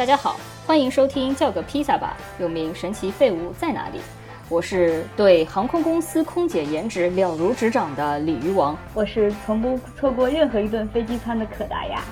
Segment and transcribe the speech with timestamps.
[0.00, 4.00] 大家好，欢迎收听叫个披萨吧，又名神奇废物在哪里？
[4.48, 12.02] 我是对航空公司空姐颜值了如指掌的鲤鱼王，我是从不错过任何一顿飞机餐的可达鸭。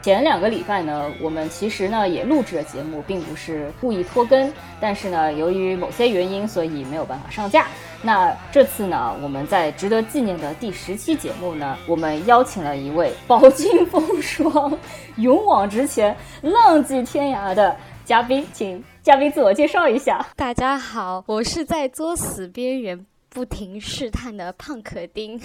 [0.00, 7.66] 前两个礼拜呢，我们其实呢也录制了节目，并不是故意拖更，但是呢，由于某些原因，所以没有办法上架。
[8.04, 14.76] 那这次呢，我们在值得纪念的第十期节目呢，我们邀请了一位饱经风霜、
[15.16, 20.26] 勇往直前、浪迹天涯的嘉宾，请嘉宾自我介绍一下。
[20.34, 25.40] 大家好，我是在作死边缘不停试探的胖可丁，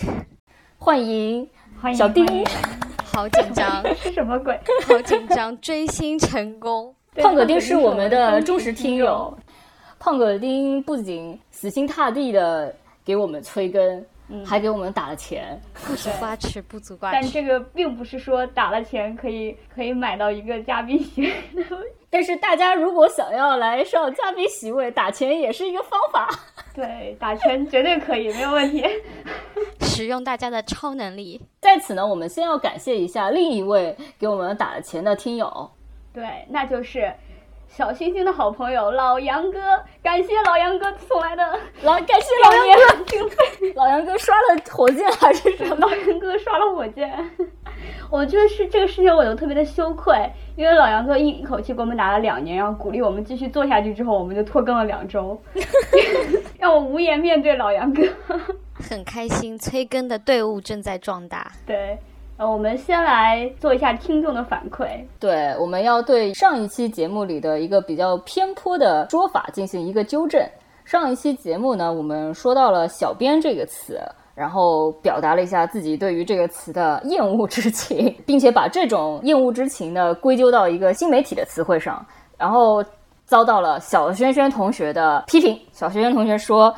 [0.79, 1.47] 欢迎
[1.79, 2.25] 欢迎小丁。
[3.13, 4.59] 好紧张，是 什么鬼？
[4.87, 6.95] 好紧张，追星成功。
[7.21, 9.35] 胖可丁是我们的忠实听友，
[10.07, 14.05] 胖哥丁不仅死心塌地的给我们催更，
[14.45, 15.61] 还给我们打了钱。
[15.85, 17.17] 不足挂齿，不足挂齿。
[17.19, 21.33] 但这个并不是说打了钱可以可以买到一个嘉宾席位。
[22.09, 26.29] 但是大家如果想要来上嘉宾席位，打钱也是一个方法。
[26.73, 28.85] 对，打钱绝对可以，没有问题。
[29.83, 31.41] 使用大家的超能力。
[31.59, 35.69] 在此呢，我们先要感谢一下另一位给我们打了钱的听友，
[36.13, 37.13] 对，那就是
[37.67, 39.59] 小星星的好朋友老杨哥，
[40.01, 41.43] 感谢老杨哥送来的
[41.83, 45.75] 老，感谢老杨哥经费， 老杨哥刷了火箭还是什么？
[45.77, 47.13] 老杨哥刷了火箭。
[48.09, 50.15] 我觉得是这个事情，我就特别的羞愧，
[50.55, 55.39] 因为老杨哥一一口气给我们打了两年，然后鼓励我们继续做下去，之后我们就拖更了两周，
[56.57, 58.01] 让我无颜面对老杨哥。
[58.89, 61.51] 很开心，催更的队伍正在壮大。
[61.65, 61.97] 对，
[62.37, 64.87] 呃，我们先来做一下听众的反馈。
[65.19, 70.41] 对，我们要对上一期节目里的一个比较偏颇的说法进行一个纠正。
[70.85, 73.99] 上一期节目呢，我们说到了“小编”这个词。
[74.37, 82.05] 然后表达了一下自己对于这个词的厌恶之情， 并且把这种厌恶之情呢归咎到一个新媒体的词汇上，
[82.37, 82.85] 然后
[83.25, 85.59] 遭到了小轩轩同学的批评。
[85.71, 86.71] 小轩轩同学说：“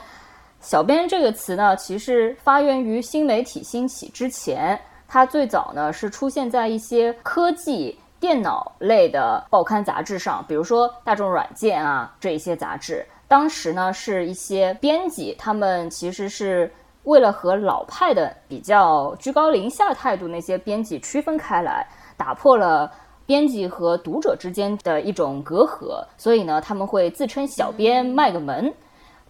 [0.61, 4.79] 小编这个词呢，其实发源于新媒体兴起之前，
[5.09, 13.05] 它最早呢是出现在一些科技、电脑类的报刊杂志上，比如说大众软件啊这一些杂志。
[13.27, 16.71] 当时呢是一些编辑，他们其实是。”
[17.05, 21.87] 为了和老派的比较居高临下态度那些编辑区分开来，
[22.17, 22.91] 打破了
[23.25, 28.71] 编辑和读者之间的一种隔阂，所以呢，他们会自称小编卖个萌。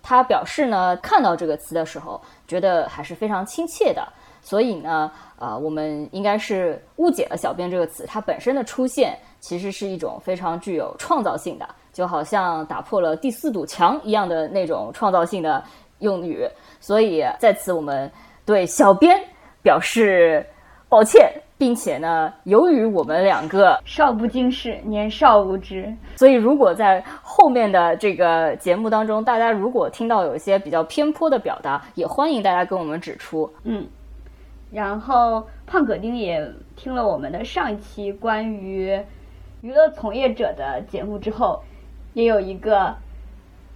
[0.01, 4.05] 他表示呢，看到这个词的时候，觉得还是非常亲切的。
[4.41, 15.63] 所以呢，呃，我们应该是误解了“小编”这个词，它本身的出现其实是一种非常具有创造性的，就好像打破了第四堵墙一样的那种创造性的
[15.99, 16.45] 用语。
[16.79, 18.11] 所以在此，我们
[18.45, 19.17] 对小编
[19.61, 20.45] 表示
[20.89, 33.49] 抱歉，并且呢，由于我们两个少不经事，年少无知，所以如果在后面的这个节目当中，大家如果听到有一些比较偏颇的表达，也欢迎大家跟我们指出。
[33.63, 33.85] 嗯，
[34.71, 38.99] 然后胖可丁也听了我们的上一期关于
[39.61, 41.61] 娱乐从业者的节目之后，
[42.13, 42.95] 也有一个。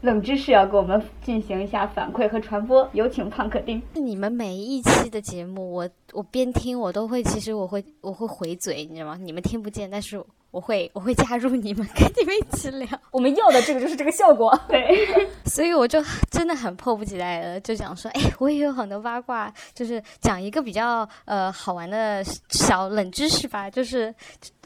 [0.03, 3.81] 冷知识要给我们进行一下反馈和传播，有请胖可丁。
[3.93, 9.17] 你们每一期的节目，我我边听我都会，其实我会我会回嘴，你知道吗？
[9.17, 10.21] 你们听不见，但是。
[10.53, 12.87] 我会我会加入你们， 跟你们一起聊。
[13.09, 15.27] 我们要的这个就是这个效果，对。
[15.45, 15.99] 所以我就
[16.29, 23.67] 真的很迫不及待的就想说，哎，我也有很多八卦，就是讲一个比较呃好玩的小冷知识吧。
[23.67, 24.13] 就是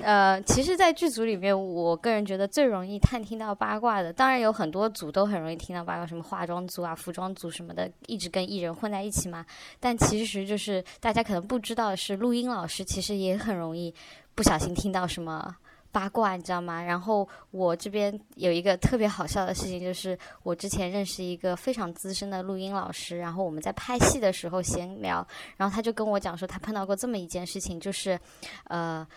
[0.02, 9.46] 呃，其实，在剧组里面，我个人觉得最容易探听到八卦的，当然有很多组都很容易听到八卦，什么化妆组啊、服装组什么的，一直跟艺人混在一起嘛。
[9.80, 13.96] 但其实就是大家可能不知道的是，录音老师其实也很容易
[14.36, 15.56] 不小心听到什么。
[15.92, 16.84] 八卦，你知道吗？
[16.84, 25.26] 然后我这边有一个特别好笑的事情，就是我之前认识一个非常资深的录音老师，然后我们在拍戏的时候闲聊，
[25.56, 28.20] 然后他就跟我讲说，他碰到过这么一件事情，就是，
[28.66, 29.08] 呃，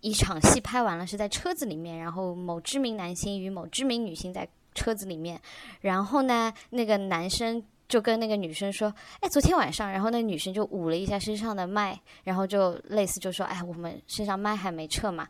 [0.00, 5.40] 一场戏拍完了是在车子里面，然后某知名男星与某知名女星在车子里面，
[5.82, 15.28] 然后呢，那个男生就跟那个女生说，哎，昨天晚上，然后那个女生就捂了一下身上的麦，然后就类似就说，哎，我们身上麦还没撤嘛。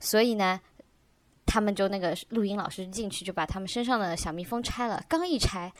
[0.00, 0.60] 所以呢，
[1.46, 5.02] 他们就那个录音老师进去就把他们身上的小蜜蜂拆了。
[5.08, 5.72] 刚一拆，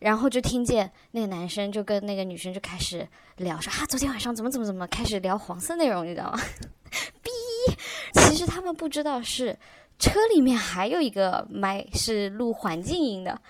[0.00, 3.06] 然后就听见那个男生就跟那个女生就开始
[3.36, 6.38] 聊说啊，昨天晚上怎么怎么怎么，开始聊黄色内容，你知道吗？
[7.22, 7.30] 逼，
[8.14, 9.58] 其实他们不知道是
[9.98, 13.40] 车里面还有一个麦是录环境音的。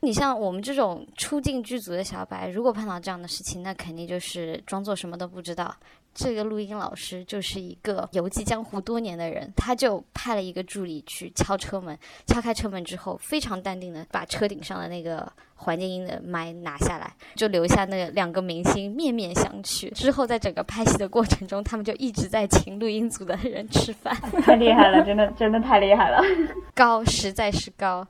[0.00, 5.72] 你像我们这种初进剧组的小白，如果碰到这样的事情，那肯定就是装作什么都不知道。
[6.14, 19.90] 这个录音老师就是一个游记江湖多年的人，他就派了一个助理去敲车门，敲开车门之后，非常淡定的把车顶上的那个环境音的麦拿下来，就留下那两个明星面面相觑。
[19.94, 26.20] 之后在整个拍戏的过程中，他们就一直在请录音组的人吃饭，太厉害了，真的真的太厉害了，
[26.74, 28.06] 高实在是高。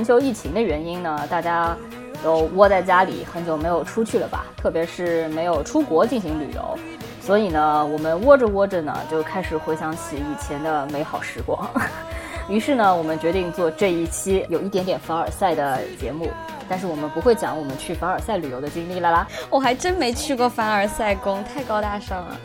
[0.00, 1.76] 全球疫情的原因呢，大家
[2.24, 4.46] 都窝在家里，很久没有出去了吧？
[4.56, 6.74] 特别是没有出国进行旅游，
[7.20, 11.68] 所以呢，我们窝着窝着呢，就开始回想起以前的美好时光。
[12.48, 16.30] 于是呢，我们决定做这一期有一点点凡尔赛的节目，
[16.66, 19.28] 但是我们不会讲我们去凡尔赛旅游的经历了啦。
[19.50, 22.40] 我还真没去过凡尔赛宫，太高大上了。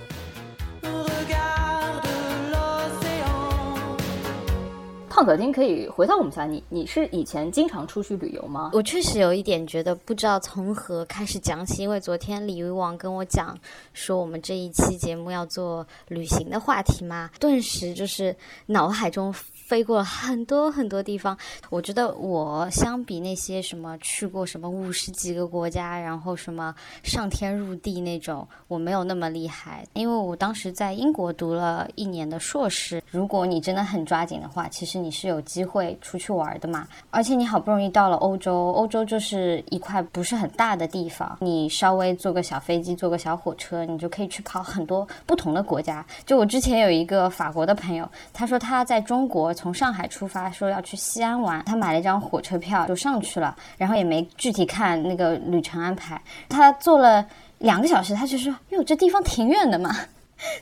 [5.15, 8.71] 胖可丁可以回到我们家，你你是以前经常出去旅游吗？
[8.73, 13.57] 我确实有一点觉得不知道从何开始讲起，因为昨天李渔王跟我讲
[13.93, 18.35] 说我们这一期节目要做旅行的话题嘛，顿时就是
[18.65, 19.33] 脑海中。
[19.65, 21.35] 飞过了很多很多地方，
[21.71, 29.83] 我觉得我相比那些什么去过什么五十几个国家，然后什么上天入地那种，我没有那么厉害。
[29.93, 36.87] 因为我当时在英国读了一年的硕士，如果你真的很抓紧的话，其实你是有机会出去玩的嘛。
[37.09, 46.05] 而且你好不容易到了欧洲，欧洲就是一块不是很大的地方，你稍微坐个小飞机，坐个小火车，你就可以去跑很多不同的国家。
[46.23, 49.54] 就我之前有一个法国的朋友，他说他在中国。
[49.55, 56.21] 从上海出发，说要去西安玩，他买了一张火车票就上去了，然后也没具体看那个旅程安排。
[56.47, 57.25] 他坐了
[57.57, 59.95] 两个小时，他就说：“哟，这地方挺远的嘛。”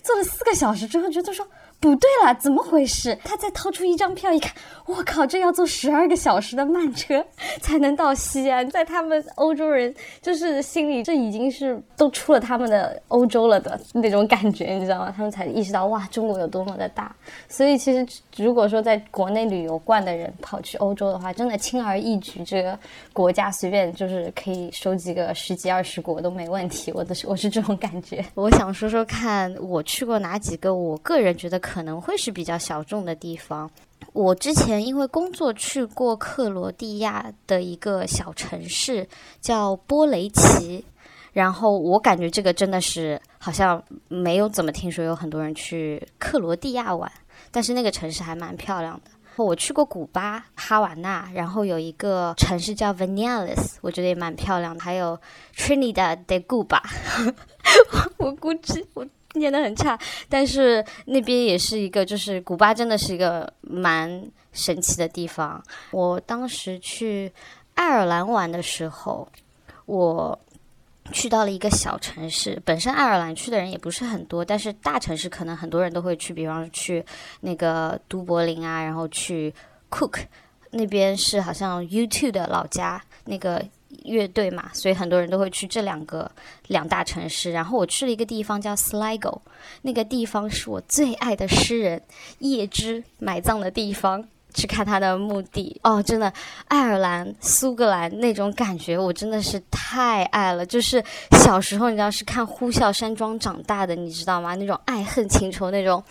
[0.03, 1.45] 坐了四个小时之后，觉得说。
[1.83, 3.13] 不对了，怎么回事？
[3.25, 4.53] 他再掏出一张票一看，
[4.85, 7.21] 我靠，这要坐十二个小时的慢车
[7.59, 8.65] 才能到西安。
[8.69, 15.13] 在他们欧洲人就是心里，这已经是都出了他们的欧洲了的那种感觉，你知道吗？
[15.13, 17.13] 他们才意识到哇，中国有多么的大。
[17.49, 18.07] 所以其实
[18.37, 22.79] 如果说在国内旅游惯的人跑去欧洲的话，真的轻而易举，这个
[23.11, 26.93] 国家随便就是可以收集个十几二十国都没问题。
[26.93, 28.23] 我的是我是这种感觉。
[28.35, 31.72] 我想说说看，我去过哪几个，我个人觉得可。
[31.73, 33.67] 可能会是比较小众的地方。
[34.13, 39.07] 我之前因为工作去过克罗地亚的一个小城市，
[39.41, 40.85] 叫波雷奇，
[41.31, 47.11] 然后我感觉这个真的是好像没有怎么听说有很多人去克罗地亚玩，
[47.49, 49.09] 但是那个城市还蛮漂亮的。
[49.37, 55.19] 我去过古巴、哈瓦那，然后有一个城市叫 v a n i l e s 我觉得也蛮漂亮的，还有
[55.57, 56.79] Trinidad de Cuba，
[58.17, 59.03] 我估计我。
[59.39, 59.97] 念得很差，
[60.29, 65.63] 但是那边也是一个，就是古巴真的是一个蛮神奇的地方。
[65.91, 67.31] 我当时去
[67.73, 69.27] 爱尔兰玩的时候，
[69.87, 70.39] 我
[71.11, 72.61] 去到了一个小城市。
[72.63, 77.03] 本身爱尔兰去的人也不是很多，但是大城市可能很多人都会去，比方去
[77.41, 79.51] 那个都柏林啊，然后去
[79.89, 80.19] Cook
[80.69, 83.65] 那边是好像 YouTube 的老家那个。
[84.03, 86.29] 乐队嘛，所以很多人都会去这两个
[86.67, 87.51] 两大城市。
[87.51, 89.39] 然后我去了一个地方叫 Sligo，
[89.81, 92.01] 那个地方是我最爱的诗人
[92.39, 95.79] 叶芝埋葬的地方，去看他的墓地。
[95.83, 96.31] 哦，真的，
[96.67, 100.65] 爱尔兰、苏格兰那种感觉，我真的是太爱了。
[100.65, 104.55] 就是小时候你知道是看《呼啸山庄》长大的，你知道吗？
[104.55, 106.03] 那种爱恨情仇那种。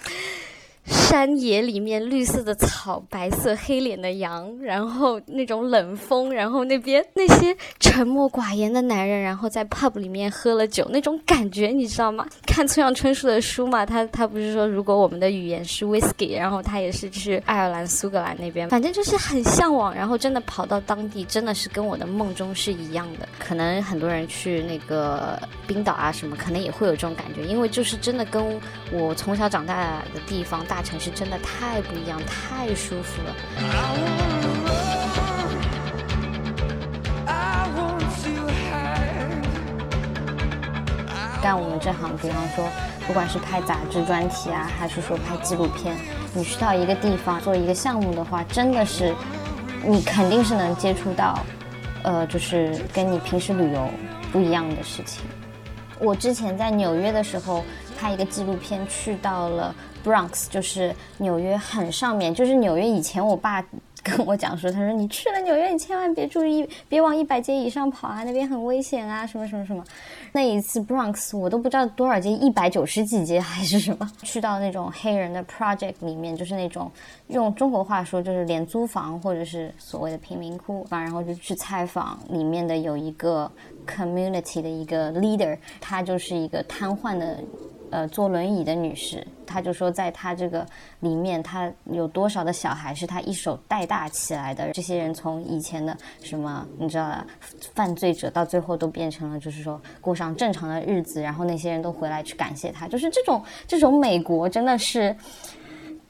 [0.85, 12.27] 山野里面绿色的草，白色黑脸的羊，然后那种冷风，然后那边那些沉默寡言的男人，然后在 pub 里面喝了酒，那种感觉你知道吗？
[12.47, 23.29] 看村上春树的书嘛，他他不是说如果我们的语言是 whisky，然后他也是去爱尔兰苏格兰那边，反正就是很向往，然后真的跑到当地，真的是跟我的梦中是一样的。
[23.39, 28.61] 可能很多人去那个冰岛啊什么，可能也会有这种感觉，因为就是真的跟
[28.91, 30.65] 我从小长大的地方。
[30.73, 33.37] 大城市真的太不一样，太舒服了。
[41.43, 42.67] 干我们这行，比方说，
[43.07, 45.95] 不管是拍杂志专题啊，还是说拍纪录片，
[46.33, 49.15] 你去到一个地方做一个项目的话，真的是，
[49.85, 51.39] 你肯定是能接触到。
[52.03, 53.91] 呃，就是跟你平时旅游
[54.33, 55.23] 不一样的事情。
[55.99, 57.63] 我之前在纽约的时候
[58.01, 59.75] 拍一个纪录片，去到了
[60.05, 63.65] Bronx，就是纽约很上面，就是纽约以前我爸。
[64.05, 69.85] 跟我讲说，他说你去了纽约，你千万别注意，别往一百街以上跑啊，那边很危险啊，什么什么什么。
[70.33, 74.11] 那一次 Bronx 我都不知道多少街，一百九十几街还是什么。
[74.25, 76.91] 去到那种黑人的 project 里面，就是那种
[77.29, 83.49] 用中国话说就是廉租房或者是所谓的贫民窟，然后就去采访里面的有一个
[83.87, 87.39] community 的一个 leader，他就是一个瘫痪的。
[87.93, 90.67] 呃，坐轮椅的女士，她就说，在她这个
[91.01, 94.73] 里面，她有多少的小孩是她一手带大起来的？
[94.73, 97.23] 这些人从以前的什么，你知道，
[97.75, 105.15] 犯罪者到最后都变成了，就是说过上正常的日子，然后那些人都回来去感谢她，就是这种这种美国真的是，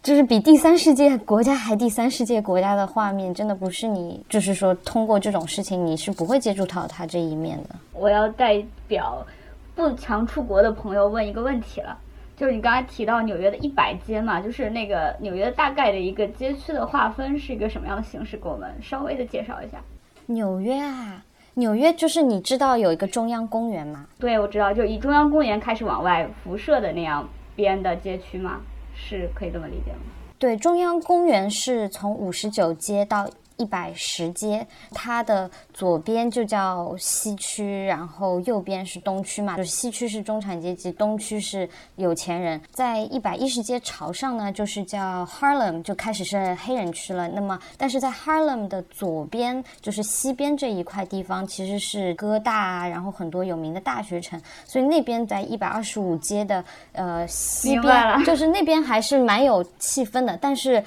[0.05, 7.71] 就是比第三世界国家还第三世界国家的画面，真的不是你，就是说通过这种事情你是不会接触到他这一面的。
[7.93, 9.27] 我要代表。
[9.75, 11.99] 不常出国的朋友问一个问题了，
[12.37, 18.37] 就是你刚才提到纽约的一百街嘛，就是那个纽约大概的一个街区的划分是一个什么样的形式？
[18.37, 19.79] 给我们稍微的介绍一下。
[20.27, 21.25] 纽约啊，
[21.55, 24.07] 纽约就是你知道有一个中央公园吗？
[24.19, 28.61] 对，我知道，就以中央公园开始往外辐射的那样边的街区嘛？
[28.95, 29.99] 是可以这么理解吗？
[30.39, 33.29] 对，中央公园是从五十九街到。
[33.63, 42.61] 一百十街，它的左边就叫西区，然后右边是东区嘛，就是西区是中产阶级，东区是有钱人。
[42.73, 47.29] 在一百一十街朝上呢，就是叫 Harlem，就开始是黑人区了。
[47.29, 60.83] 那么，但是在 Harlem 的左边，就是西边这一块地方，其实是哥大，然后很多有名的大学城，所以那边在一百二十五街的呃西边，就是那边还是蛮有气氛的，但是。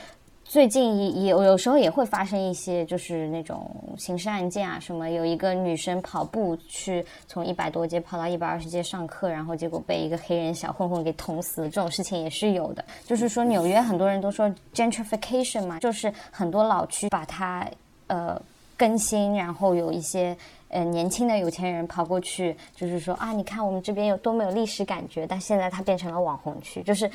[0.47, 12.85] 最近也也有时候也会发生一些就是那种刑事案件啊什么，有一个女生跑步去从一百多街跑到一百二十街上课，然后结果被一个黑人小混混给捅死了，这种事情也是有的。
[13.03, 17.67] 就是说纽约很多人都说 gentrification 嘛，就是很多老区把它
[18.07, 18.39] 呃
[18.77, 20.37] 更新，然后有一些
[20.69, 27.09] 呃年轻的有钱人跑过去，就是说啊你看我们这边有多么有历史感觉，但现在它变成了网红区，就是。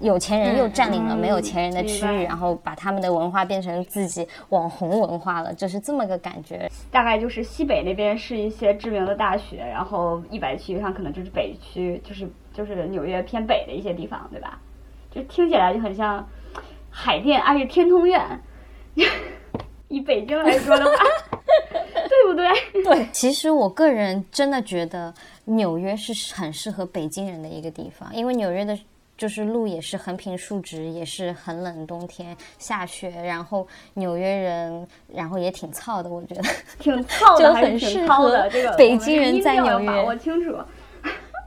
[0.00, 6.70] 有钱人又占领了没有钱人的区域，然后把他们的文化变成自己网红文化了，就是这么个感觉。
[6.90, 14.60] 大概就是西北那边是一些知名的大学，然后一百区上可能就是北区，就是就是纽约偏北的一些地方，对吧？
[15.10, 16.28] 就听起来就很像
[16.90, 18.20] 海淀，而且天通苑。
[19.88, 20.90] 以北京来说的话，
[21.70, 22.82] 对不对？
[22.82, 23.06] 对。
[23.12, 25.14] 其实我个人真的觉得
[25.44, 28.78] 纽约是很适合北京人的一个地方，因为纽约的。
[29.16, 36.42] 就是路也是横平竖直，也是很冷，冬天下雪，然后纽约人，然后也挺糙的，我觉得
[36.78, 39.90] 挺糙的，很适合北京人在纽约。
[40.04, 40.54] 我清楚。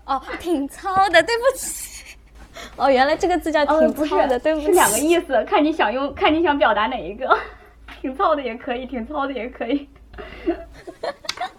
[0.06, 2.18] 哦，挺糙的，对不起。
[2.76, 4.66] 哦，原来这个字叫挺糙的，对不起。
[4.66, 7.38] 是两个意思，看你想用，看你想表达哪一个。
[8.02, 9.88] 挺糙的也可以，挺糙的也可以。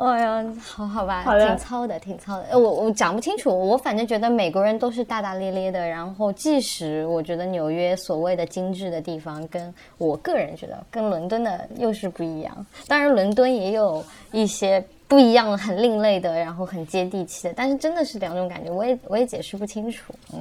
[0.00, 2.58] 哎呀，好好吧，挺糙的，挺糙的。
[2.58, 5.86] 我我讲不清楚，我反正觉得美国人都是大大咧咧的。
[5.86, 12.66] 然后，即使我觉得纽约所谓的精致的地方，跟我个人觉得跟伦敦的又是不一样。
[12.88, 14.02] 当然，伦敦也有
[14.32, 17.54] 一些不一样、很另类的，然后很接地气的。
[17.54, 20.14] 但是，真的是两种感觉，我也我也解释不清楚。
[20.32, 20.40] 嗯，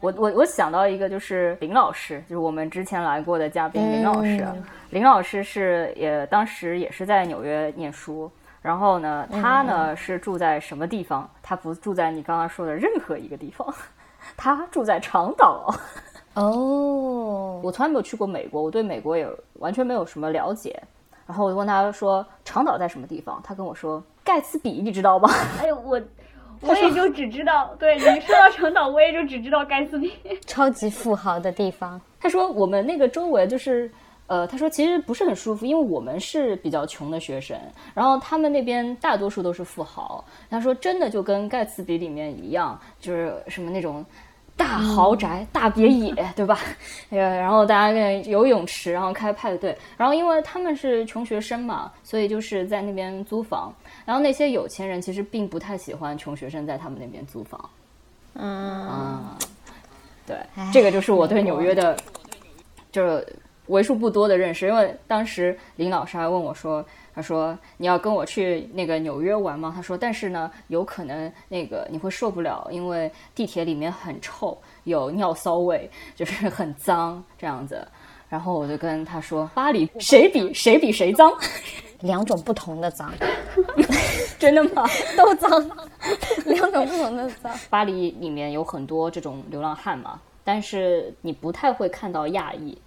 [0.00, 4.46] 我我我想到一个，就是林老师，就是我们之前来过的嘉宾林老师。
[4.90, 8.30] 林老师是也当时也是在纽约念书。
[8.62, 11.28] 然后呢，他呢是住在什么地方？
[11.42, 13.66] 他不住在你刚刚说的任何一个地方，
[14.36, 15.74] 他住在长岛。
[16.34, 20.80] 哦，我从来没有去过美国，我对美国也完全没有什么了解。
[21.26, 25.28] 然后我就问他说：“长岛在什么地方？”他跟我说：“盖茨比，你知道吗？”
[25.62, 26.00] 哎呦，我
[26.60, 30.12] 我也就只知道，对你说到长岛，我也就只知道盖茨比，
[30.46, 32.00] 超级富豪的地方。
[32.20, 33.90] 他说我们那个周围就是。
[34.30, 37.58] 呃，他说其实不是很舒服，因为我们是比较穷的学生，
[37.92, 40.24] 然后他们那边大多数都是富豪。
[40.48, 44.06] 他说真的就跟盖茨比里面一样，就是什么那种
[44.56, 46.60] 大豪宅、大别野，对吧？
[47.10, 53.74] 呃，然后大家跟游泳池，然后开派对，然后因为他们是穷学生嘛，所以就是在那边租房。
[54.04, 57.68] 然后那些有钱人其实并不太喜欢穷学生在他们那边租房。
[58.34, 59.24] 嗯，
[60.24, 60.36] 对，
[60.72, 61.96] 这个就是我对纽约的，
[62.92, 63.26] 就是。
[63.70, 66.84] 为数不多的认识，因为当时林老师还问我说
[67.14, 77.86] ：“他说你要跟我去那个纽约玩吗？”他说：“但是呢，有可能那个你会受不了，因为地铁里面很臭，有尿骚味，就是很脏这样子。”
[78.28, 81.32] 然后我就跟他说：“巴黎谁比谁比谁脏？”
[82.00, 83.12] 两种不同的脏，
[84.38, 84.86] 真的吗？
[85.18, 85.50] 都脏，
[86.46, 87.52] 两种不同的脏。
[87.68, 92.78] 巴黎里面有很多这种流浪汉嘛，但是你不太会看到亚裔，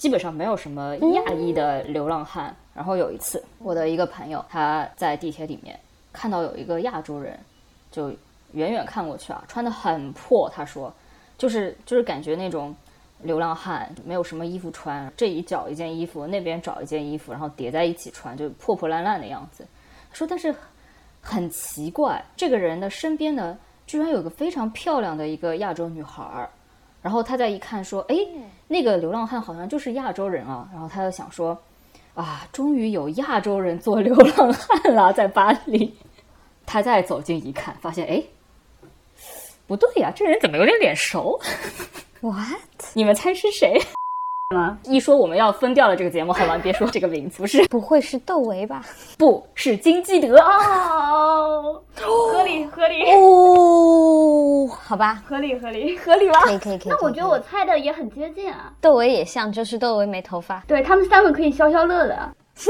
[0.00, 2.56] 基本上没有什么亚裔的流浪汉。
[2.72, 5.78] 然后有一次，我的一个朋友他在地铁里面
[6.10, 7.38] 看到有一个亚洲人，
[7.90, 8.08] 就
[8.52, 10.90] 远远看过去啊，穿的很破，他说，
[11.36, 12.74] 就是就是感觉那种
[13.22, 19.66] 流浪汉没有什么衣服穿，这一找一件衣服，那边找一件衣服，然后叠在一起穿，就破破烂烂的样子。
[20.08, 20.54] 他说，但是
[21.20, 26.48] 很奇怪，这个人的身边呢，居然有个非常漂亮的一个亚洲女孩儿。
[27.02, 28.16] 然后他再一看，说：“哎，
[28.68, 31.56] 那个流浪汉好像就是亚洲人啊。”然后他就想说
[32.14, 35.94] ：“啊，终于有亚洲人做流浪汉了，在巴黎。”
[36.66, 38.22] 他再走近一看，发现哎，
[39.66, 41.40] 不对呀，这人怎么有点脸熟
[42.20, 42.60] ？What？
[42.94, 43.80] 你们猜是谁？
[44.52, 44.76] 吗？
[44.82, 48.84] 一说我们要分掉了这个节目，好吧，别说这个名字，不是，不会是窦唯吧？
[49.16, 55.96] 不是金基德啊，哦，合理合理哦，好吧，合理合理。
[55.98, 56.40] 合理吧？
[56.40, 56.88] 可以可以可以。
[56.88, 58.72] 那我觉得我猜的也很接近啊。
[58.80, 60.60] 窦唯也像，就是窦唯没头发。
[60.66, 62.34] 对他们三个可以消消乐的。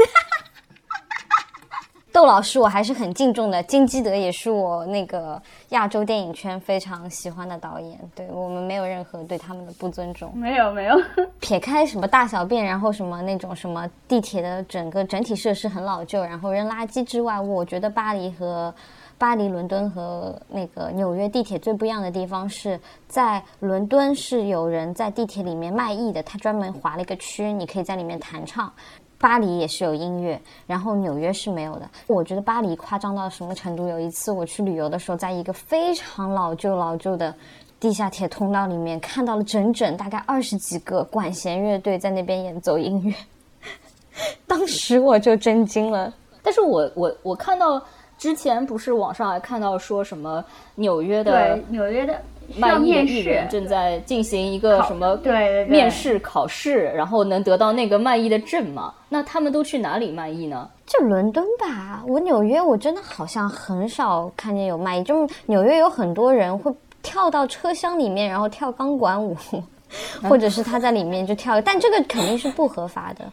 [2.11, 10.29] 窦老师我还是很敬重的，金基德也是我那个亚洲电影圈非常喜欢的导演，对我们没有任何对他们的不尊重。
[10.35, 11.01] 没有没有，
[11.39, 18.73] 撇开什么大小便，然后什么那种什么地铁的整个整体设施很老旧，然后扔垃圾之外，我觉得巴黎和
[19.17, 22.77] 巴黎、伦敦和那个纽约地铁最不一样的地方是
[23.07, 28.69] 在伦敦是有人在地铁里面卖艺的，他专门划了一个区，你可以在里面弹唱。
[29.21, 31.87] 巴黎也是有音乐，然后纽约是没有的。
[32.07, 33.87] 我觉得巴黎夸张到什么程度？
[33.87, 37.33] 有一次我去旅游的时候，在一个非常老旧老旧的
[37.79, 43.13] 地下铁通道里面，看到了整整大概二十几个管弦乐队在那边演奏音乐，
[44.47, 46.11] 当时我就震惊了。
[46.41, 47.79] 但是我我我看到
[48.17, 52.19] 之前不是网上还看到说什么纽约的对纽约的需
[52.57, 58.93] 卖艺的人，正在进行一个什么对面试考试，然后能得到那个卖艺的证嘛？
[59.09, 60.69] 那他们都去哪里卖艺呢？
[60.85, 69.35] 就伦敦吧，我纽约我真的好像很少看见有卖艺，就是纽约有很多人会跳到车厢里面，然后跳钢管舞，
[70.23, 73.25] 或者是他在里面就跳，但这个肯定是不合法的。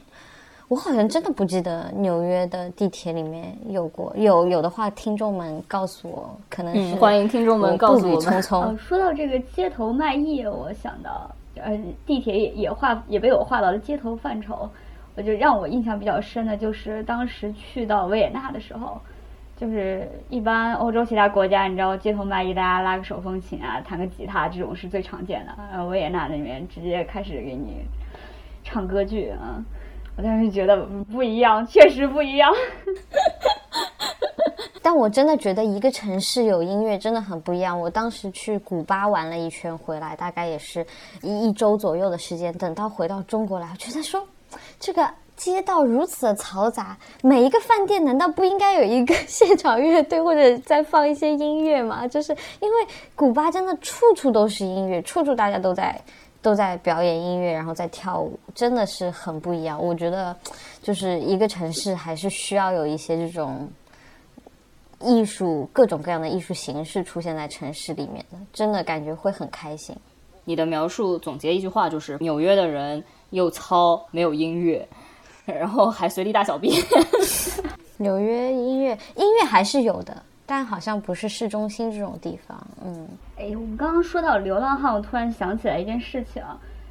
[0.68, 8.76] 我好像真的不记得纽约的地铁里面有过，有有的话，听众们告诉我，可能是、嗯，欢迎听众们告诉步履我。
[8.76, 14.68] 说到这个街头卖艺，我想到，呃，地铁也也划也被我划到了街头范畴。
[15.16, 19.00] 我就让我印象比较深的就是当时去到维也纳的时候，
[19.56, 25.52] 就是一般欧洲其他国家，你知道街头卖艺，大家拉个手风琴啊，弹个吉他，这种是最常见的。
[25.72, 27.78] 然后维也纳那边直接开始给你
[28.62, 29.64] 唱歌剧啊，
[30.18, 30.76] 我当时觉得
[31.12, 32.52] 不一样，确实不一样。
[34.82, 37.78] 但我真的觉得一个城市有音乐真的很不一样。
[37.78, 40.84] 我当时去古巴玩了一圈回来，大概也是
[41.22, 42.52] 一一周左右的时间。
[42.54, 44.20] 等到回到中国来，我觉得说
[44.80, 52.08] 这个街道如此的嘈杂，每一个饭店难道不应该有一个 现场乐队或者再放一些音乐吗？
[52.08, 52.76] 就是因为
[53.14, 55.96] 古巴真的处处都是音乐，处处大家都在。
[56.48, 59.78] 都在表演音乐，然后在跳舞，真的是很不一样。
[59.78, 60.34] 我觉得，
[60.82, 63.68] 就是一个城市还是需要有一些这种
[64.98, 69.94] 艺术各种各样的艺术形式出现在城市里面的，真的感觉会很开心。
[70.46, 74.88] 你的描述总结一句话就是：纽约的人又糙，没有音乐，
[75.44, 76.82] 然后还随地大小便。
[77.98, 82.58] 纽约音乐音乐还是有的，但好像不是市中心这种地方。
[82.82, 83.06] 嗯，
[83.36, 86.42] 哎，我们刚刚说到流浪汉，我突然想起来一件事情，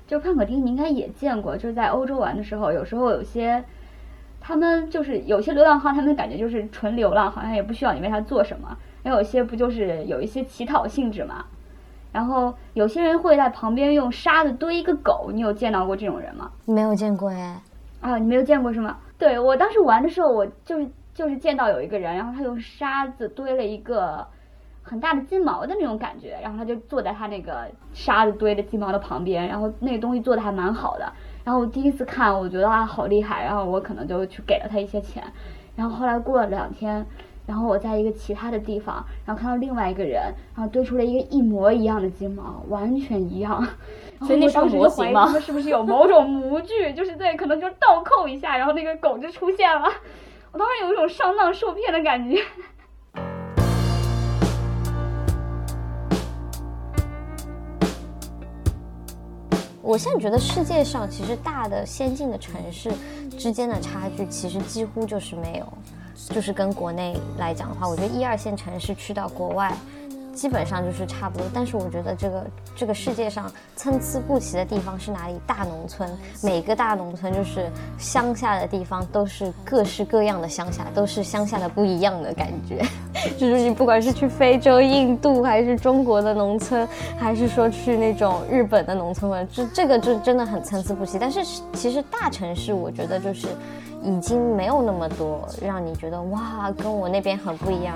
[0.06, 3.64] 就潘可丁，你应该也见过，就是在欧洲玩的时候，有时候有些
[4.40, 8.78] 他们就是有些流浪汉，他们感觉就是纯流浪，好像也不需要你为他做什么。
[9.02, 11.44] 然后有些不就是有一些乞讨性质嘛？
[12.12, 16.52] 然后有些人会在旁边用沙子堆一个狗，你有见到过这种人吗？
[16.66, 17.60] 没有见过哎。
[18.02, 18.98] 啊，你没有见过是吗？
[19.18, 20.88] 对我当时玩的时候，我就是
[21.18, 24.24] 就是见到有一个人，然后他用沙子堆了一个
[24.84, 31.12] 很大的金毛的那种感觉，然后他就坐在他那个沙子堆的金毛的旁边，然后那个东西做的还蛮好的。
[31.44, 35.24] 然后我第一次看，我觉得啊好厉害，然后我可能就去给了他一些钱。
[35.76, 37.04] 然后后来过了两天，
[37.48, 40.22] 然后我在一个其他的地方，然后看到另外一个人，
[40.56, 43.68] 然后堆出了一个一模一样的金毛，完全一样。
[44.22, 46.94] 所以那是模型吗是不是有某种模具？
[46.94, 49.90] 就是对，可能就是倒扣一下，然后那个狗就出现了。
[50.52, 52.42] 我当时有一种上当受骗的感觉。
[59.82, 62.92] 我现在觉得世界上其实大的先进的城市
[63.38, 65.66] 之间的差距其实几乎就是没有，
[66.34, 69.74] 就是跟国内来讲的话，我觉得一二线城市去到国外。
[70.38, 72.46] 基本上就是差不多，但是我觉得这个
[72.76, 75.34] 这个世界上参差不齐的地方是哪里？
[75.48, 76.08] 大农村，
[76.44, 82.86] 每个大农村就是乡下的地方，都是各式各样的乡下，都是乡下的不一样的感觉。
[83.36, 91.18] 就是你不管是去非洲、印度，还是中国的农村，还是说去那种日本的农村，这这个就真的很参差不齐。
[91.18, 93.48] 但是其实大城市，我觉得就是
[94.04, 97.96] 已经没有那么多让你觉得哇，跟我那边很不一样。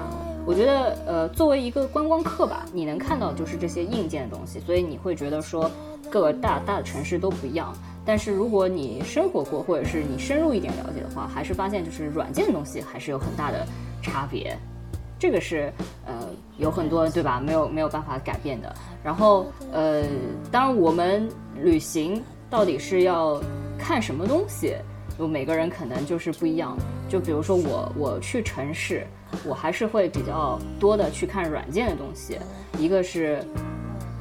[0.51, 5.71] 我觉得，呃，作为一个观光客吧，你能看到就是这些硬件的东西，所以你会觉得说
[6.09, 7.73] 各个大大的城市都不一样。
[8.03, 13.65] 但是如果你生活过，或者是你深入一点了解的话，还是发现就是软件的东西还是有很大的
[14.01, 14.53] 差别。
[15.17, 15.71] 这个是
[16.05, 17.39] 呃有很多对吧？
[17.39, 18.75] 没有没有办法改变的。
[19.01, 20.03] 然后呃，
[20.51, 23.41] 当然我们旅行到底是要
[23.79, 24.75] 看什么东西，
[25.21, 26.75] 就每个人可能就是不一样。
[27.07, 29.05] 就比如说我我去城市。
[29.45, 32.37] 我还是会比较多的去看软件的东西，
[32.77, 33.41] 一个是，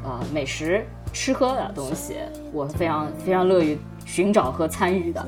[0.04, 2.18] 呃，美食吃喝的东西，
[2.52, 5.26] 我非常非常乐于寻找和参与的。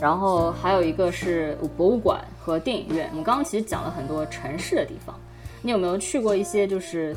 [0.00, 3.08] 然后还有一个是博物馆和电影院。
[3.10, 5.18] 我们刚刚其实讲了很多城市的地方，
[5.62, 7.14] 你有没有去过一些就是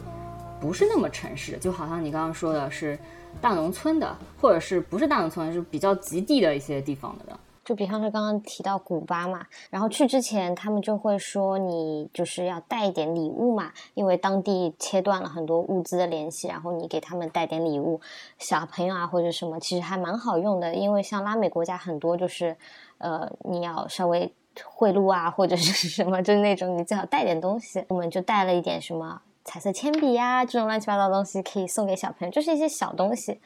[0.59, 2.97] 不是那么城市，就好像你刚刚说的是
[3.39, 7.39] 大农村的，或者是不是大农村，是比较极地的一些地方的？
[7.67, 17.99] 就比方说刚刚提到古巴嘛，然后去之前他们就会说你就是要带一点礼物嘛，因为当地切断了很多物资的联系，然后你给他们带点礼物，
[18.39, 20.73] 小朋友啊或者什么，其实还蛮好用的。
[20.73, 22.55] 因为像拉美国家很多就是，
[22.99, 27.83] 呃，你要稍微贿赂啊或者是什么，就是那种你最好带点东西。
[27.89, 33.41] 我们就带了一点什么彩色铅笔呀这种乱七八糟的东西，可以送给小朋友，就是一些小东西。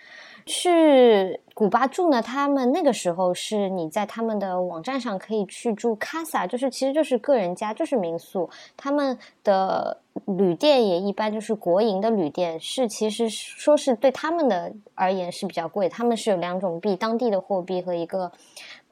[0.46, 2.22] 去古巴住呢？
[2.22, 8.50] 他们那个时候是你在他们的网站上可以去住 casa，就是其实就是个人家，就是民宿。
[8.76, 15.88] 他们的旅店也一般就是国营的旅店，是其实说是对他们的而言是比较贵。
[15.88, 18.32] 他们是有两种币，当地的货币和一个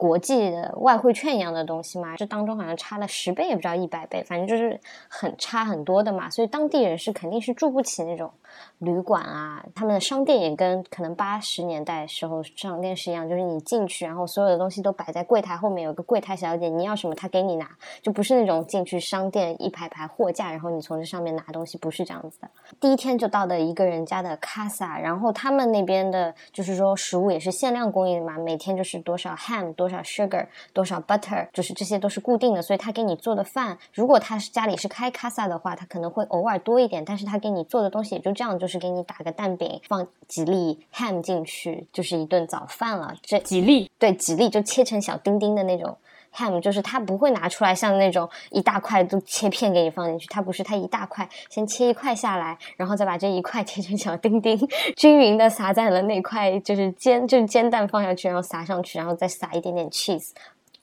[0.00, 2.16] 国际的外汇券一样的东西嘛。
[2.16, 6.30] 这当中好像差了十倍，也不知道一百倍，反正就是很差很多的嘛。
[6.30, 8.32] 所以当地人是肯定是住不起那种。
[8.78, 17.70] 旅馆啊，他们的商店也跟可能八十年代时候商店是一样，就是你进去，然后所有的东西都摆在柜台后面，有个柜台小姐，你要什么她给你拿，
[18.02, 22.50] 就不是那种进去商店一排排货架，然后你从这上面拿东西，不是这样子的。
[22.80, 43.14] 第一天就到的一个人家的 casa，然后他们那边的就是说食物也是限量供应的嘛，每天就是多少 ham，多少 sugar，多少 butter，就是这些都是固定的，所以他给你做的饭，如果他是家里是开 casa 的话，他可能会偶尔多一点，但是他给你做的东西也就这样，就是给你打个蛋饼，放几粒 ham 进去，就是一顿早饭了。
[43.22, 45.96] 这几粒，对，几粒就切成小丁丁的那种
[46.34, 54.58] ham，就是它不会拿出来像那种一大块都切片给你放进去，它不是，它一大块先切一块下来，然后再把这一块切成小丁丁，
[54.96, 60.30] 均匀的撒在了那块就是煎，就是煎蛋放下去，然后撒上去，然后再撒一点点 cheese。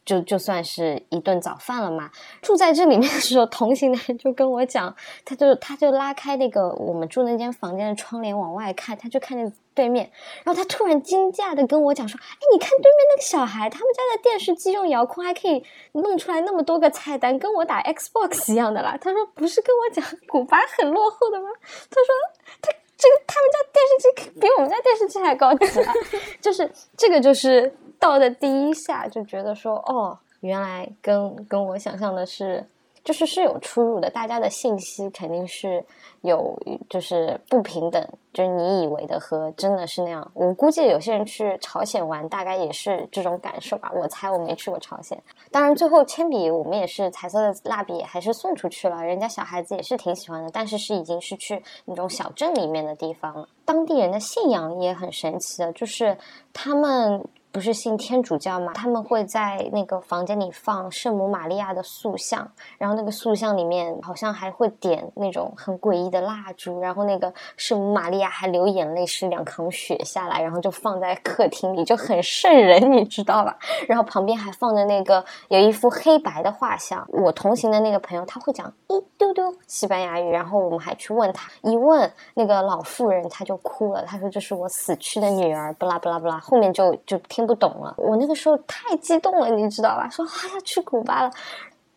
[0.07, 2.09] 就就算是一顿早饭了嘛。
[2.41, 10.09] 住在这里面的时候，同行的人就跟我讲，他就他就拉开那个我们住那间房间的窗帘往外看，他就看见对面，
[10.45, 21.49] 然后他突然惊讶的跟我讲说：“哎，你看对面那个小孩，他们家的电视机用遥控还可以弄出来那么多个菜单，跟我打 Xbox 一样的啦。”他说：“不是跟我讲古巴很落后的吗？”
[21.91, 22.15] 他说
[22.63, 25.93] ：“他这个他们家电视机比我们家电视机还高级啊，
[26.41, 32.63] 就是 这个就是。”到的第一下就觉得说，哦，原来跟跟我想象的是，
[33.07, 34.09] 就是是有出入的。
[34.09, 35.81] 大家的信息肯定是
[36.23, 38.05] 有，就是不平等。
[38.33, 40.29] 就是你以为的和真的是那样。
[40.33, 43.89] 我估计有些人去朝鲜玩，大概也是这种感受吧。
[43.95, 45.17] 我猜我没去过朝鲜。
[45.49, 49.01] 当然，最后铅笔我们也是彩色的蜡笔，还是送出去了。
[49.01, 53.47] 人家小孩子也是挺喜欢的，但是是已经是去那种小镇里面的地方了。
[53.63, 56.17] 当地人的信仰也很神奇的，就是
[56.51, 57.23] 他们。
[57.57, 58.71] 不是信天主教嘛？
[58.73, 73.57] 他们会在那个房间里放圣母玛利亚的塑像，然后那个塑像里面好像还会点那种很诡异的蜡烛，然后那个圣母玛利亚还流眼泪，是两行血下来，然后就放在客厅里，就很瘆人，你知道吧？
[73.87, 77.03] 然后旁边还放着那个有一幅黑白的画像。
[77.11, 87.46] 我同行的那个朋友他会讲一丢丢西班牙语，然后我们还去问他，一问那个老妇人他就哭了，他说这是我死去的女儿，不啦不啦不啦，后面就就听。
[87.47, 90.09] 不懂了，我那个时候太激动了，你知道吧？
[90.09, 91.31] 说啊要去古巴了，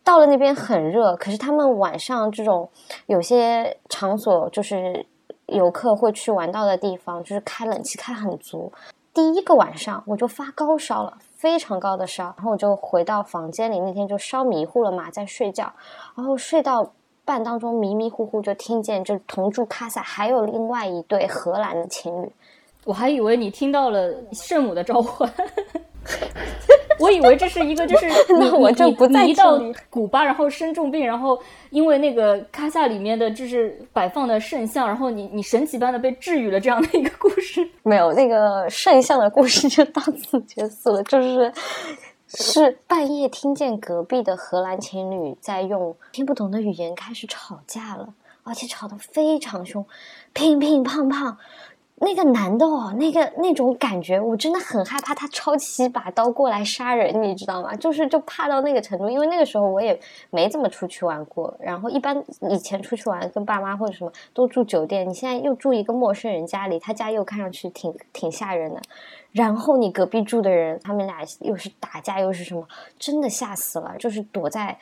[0.04, 2.70] 到了那边很热，可是他们晚上这种
[3.06, 5.04] 有些场所就是
[5.46, 8.72] 游客会去玩到的地方，就是开冷气开很足。
[9.12, 15.72] 第一个晚上我就发高烧了，非常高的烧，然后我就回到房间里，那天就烧迷糊了嘛，在睡觉，
[16.14, 16.92] 然后睡到
[17.24, 22.32] 半当中迷迷糊糊就听见，就同住卡萨还有另外一对荷兰的情侣，
[22.84, 25.30] 我还以为你听到了圣母的召唤。
[26.98, 28.06] 我以为这是一个，就是
[28.38, 31.38] 那我就不在你到古巴，然后生重病，然后
[31.70, 37.66] 因为那个卡萨里面的就是摆放的圣像，然后你你神奇般的被治愈了这样的一个故事。
[37.84, 41.50] 没有那个圣像的故事就到此结束了，就是
[42.26, 48.12] 是半夜听见隔壁的荷兰情侣在用听不懂的语言开始吵架了，
[48.42, 49.86] 而且吵得非常凶，
[50.34, 51.36] 乒乒乓乓。
[52.02, 57.76] 那个男的哦，那个那种感觉，我真的很害怕他抄起一把刀过来杀人，你知道吗？
[57.76, 59.98] 就是就怕到那个程度，因为那个时候我也
[60.30, 68.80] 没怎么出去玩过，然后一般以前出去玩跟爸妈或者什么都住酒店，你现在又住一个陌生人家里，他家又看上去挺挺吓人的，
[69.32, 72.66] 然后你隔壁住的人，他们俩又是打架又是什么，
[72.98, 74.78] 真的吓死了，就是躲在。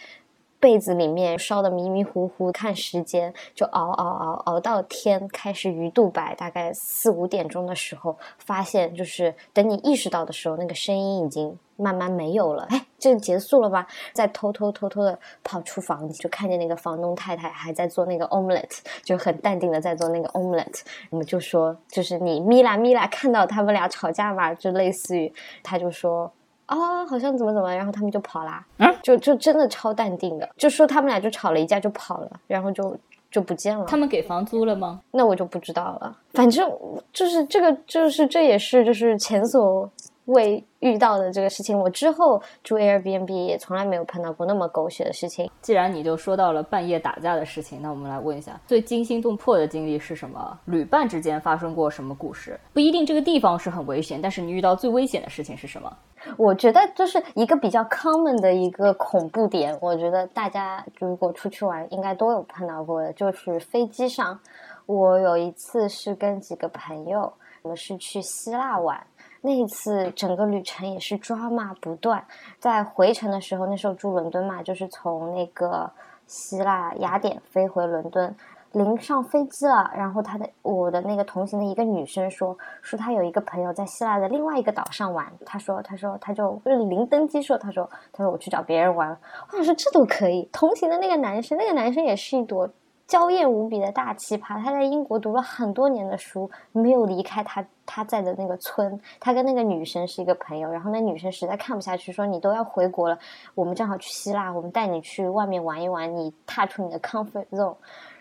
[0.60, 12.66] 被子里面烧的迷迷糊糊，看时间就熬熬熬熬到天开始鱼肚白，大概四五点钟的时候，发现就是等你意识到的时候，那个声音已经慢慢没有了。
[12.70, 13.86] 哎，这结束了吧？
[14.12, 20.80] 再偷偷偷偷的跑出房子，就看见那个房东太太还在做那个 omelette，就很淡定的在做那个 omelette。
[21.10, 26.32] 我们就说，就是你米拉米拉看到他们俩吵架嘛，就类似于，他就说。
[26.68, 28.64] 啊，好像怎么怎么，然后他们就跑啦，
[29.02, 32.96] 就就真的超淡定的，就说他们俩就吵了一架就跑了，然后就
[33.30, 33.84] 就不见了。
[33.86, 35.00] 他们给房租了吗？
[35.10, 36.16] 那我就不知道了。
[36.32, 36.70] 反正
[37.12, 39.90] 就是这个，就是这也是就是前所。
[40.28, 45.50] 未遇到的这个事情，我之后住 Airbnb 也从来没有碰到过那么狗血的事情。
[45.62, 50.58] 既然你就说到了半夜打架的事情，那我们来问一下，最惊心动魄的经历是什么？
[50.66, 52.60] 旅伴之间发生过什么故事？
[52.74, 55.90] 不一定这个地方是很危险，但是你遇到最危险的事情是什么？
[56.36, 64.38] 我觉得就是一个比较 common 的一个恐怖点，我觉得大家如果出去玩应该都有碰到过的，就是飞机上。
[64.84, 68.98] 我有一次是跟几个朋友，我们是去希腊玩。
[69.40, 72.24] 那一次整个旅程也是抓马不断，
[72.58, 75.90] 在回程的时候，那时候住伦敦嘛，就是从那个
[76.26, 78.34] 希腊雅典飞回伦敦，
[78.72, 89.16] 临上飞机了，然后他的我的那个同行的一个女生说，说她有一个朋友在希腊的另外一个岛上玩，她说，她说，她就临登机说，她说，她说我去找别人玩，
[89.50, 92.68] 我想说这都可以，同行的那个男生，那个男生也是一朵。
[93.08, 99.00] 娇艳无比的大奇葩，他在英国读了很多年的书，没有离开他他在的那个村。
[99.18, 103.18] 他跟那个女生是一个朋友，然后那女生实在看不下去，说：“你都要回国了，
[103.54, 107.76] 我们正好去希腊，我们带你去外面玩一玩，你踏出你的 comfort zone。”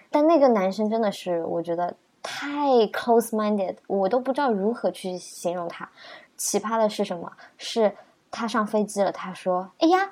[0.10, 2.48] 但那个男生真的是，我觉得太
[2.94, 5.90] close minded，我都不知道如何去形容他。
[6.38, 7.30] 奇葩的是什么？
[7.58, 7.94] 是
[8.32, 10.12] 他上飞机了，他说：“哎呀，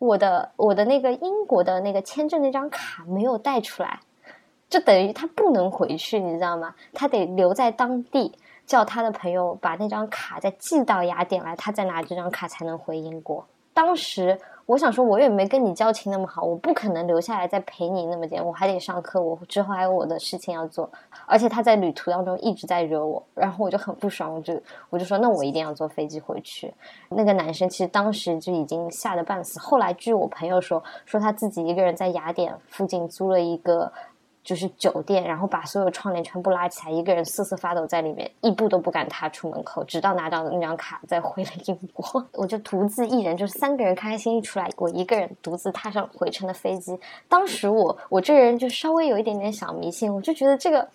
[0.00, 4.00] 我的我的那个英国的那个签证那张卡没有带出来。”
[4.68, 6.74] 就等于他不能回去，你知道吗？
[6.92, 8.32] 他得留在当地，
[8.66, 13.46] 叫他的朋友把那张卡再寄到雅典来，他再拿这张卡才能回英国。
[13.72, 20.90] 当时我想说，我也没跟你交情那么好，我不可能留下来再陪你那么久，我还得上课，我之后还有我的事情要做。
[21.26, 26.72] 而且他在旅途当中一直在惹我，然后我就很不爽，我就我就说，那我一定要坐飞机回去。
[27.10, 33.92] 那个男生其实当时就已经吓得半死，后来据我朋友说，说他自己一个人在雅典附近租了一个。
[34.46, 42.24] 就是酒店，然后把所有窗帘全部拉起来，一个人瑟瑟发抖在里面，一步都不敢踏出门口，直到拿到那张卡再回了英国。
[42.32, 46.96] 我就独自一人，就是三个人开开心心出来，我一个人独自踏上回程的飞机。
[47.28, 50.88] 当时我我这个人就稍微有一点点小迷信，我就觉得这个，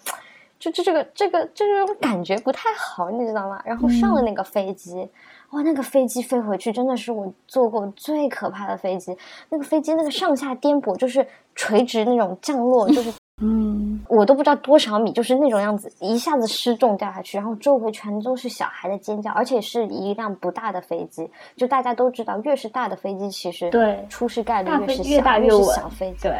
[0.58, 3.62] 就就这个这个这种感觉不太好，你知道吗？
[3.66, 5.10] 然后上了那个飞机，
[5.50, 9.14] 哇，那个飞机飞回去真的是我坐过最可怕的飞机。
[9.50, 13.12] 那个飞机那个上下颠簸，就是垂直那种降落，就是。
[13.42, 21.28] 嗯，我都不知道多少米，就是那种样子，一下子失重掉下去，然后周围全都是小孩的尖叫，而且是一辆不大的飞机。
[21.56, 26.28] 就大家都知道，越是大的飞机，其实对出事概率越是小，越是小飞机。
[26.28, 26.34] 对，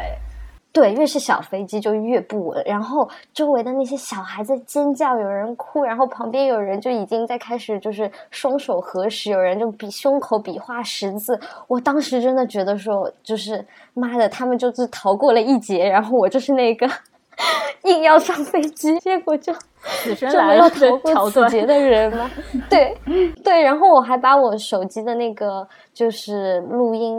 [0.72, 2.62] 对，越是小飞机就越不稳。
[2.64, 11.38] 然后周围的那些小孩子尖叫，有人哭，然后旁边有人就已经在开始就是双手合十，有人就比胸口比划十字。
[11.68, 16.88] 我当时真的觉得说，就是妈的，他们就是逃过了一劫，然后我就是那个。
[17.84, 22.30] 硬要上飞机，结果就死神来了逃过此劫的人吗？
[22.68, 22.94] 对
[23.42, 27.16] 对，然后我还把我手机的那个就是录音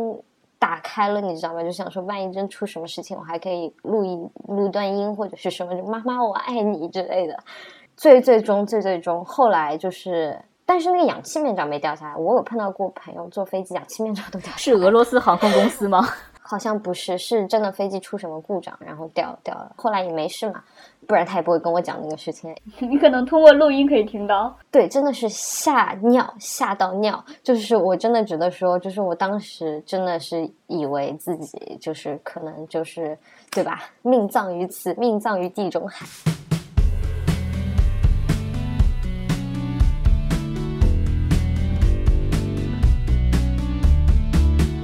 [0.64, 1.62] 打开了，你知道吗？
[1.62, 4.16] 就想说万一真出什么事情，我还可以录一
[4.48, 7.38] 录段音或者是什么，就妈妈我爱你之类的。
[7.98, 10.40] 最最终最最终，后来就是。
[10.66, 12.16] 但是那个氧气面罩没掉下来。
[12.16, 16.00] 我有碰到过朋友坐飞机氧气面罩都掉下来，是俄罗斯航空公司吗？
[16.44, 19.72] 好像不是，是真的飞机出什么故障，然后掉掉了。
[19.78, 20.62] 后来也没事嘛，
[21.08, 22.54] 不然他也不会跟我讲那个事情。
[22.80, 24.54] 你可能通过录音可以听到。
[24.70, 27.24] 对，真的是吓尿，吓到尿。
[27.42, 33.18] 就是我真的觉得说，就是我当时真的是以为自己就是可能就是
[33.50, 36.06] 对吧，命葬于此，命葬于地中海。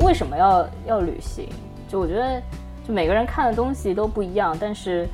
[0.09, 1.47] 为什么要要旅行？
[1.87, 2.41] 就我觉得，
[2.83, 5.07] 就每个人看的东西都不一样，但是，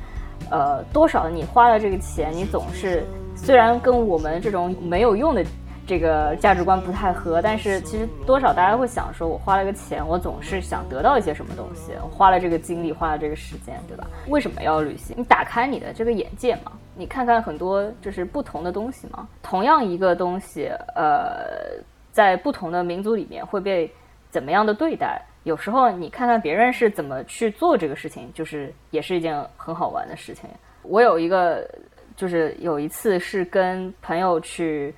[0.49, 3.03] 呃，多少你花了这个钱，你总是
[3.35, 5.45] 虽然跟我们这种没有用的
[5.85, 14.07] 这个价值观不太合，但是其实多少大家会想说，我花了个钱，我总是想得到一些什么东西，我花了这个精力，花了这个时间，对吧？
[14.29, 15.13] 为什么要旅行？
[15.19, 19.27] 你打开你的这个眼界嘛，你看看很多就是不同的东西嘛。
[19.43, 23.93] 同样一个东西，呃，在不同的民族里面会被。
[24.35, 25.21] 怎么样的对待？
[25.43, 30.49] 有时候你看看别人是怎么去做这个事情，就是也是一件很好玩的事情。
[30.81, 31.65] 我有一个，
[32.17, 34.93] 就是有一次是跟朋友去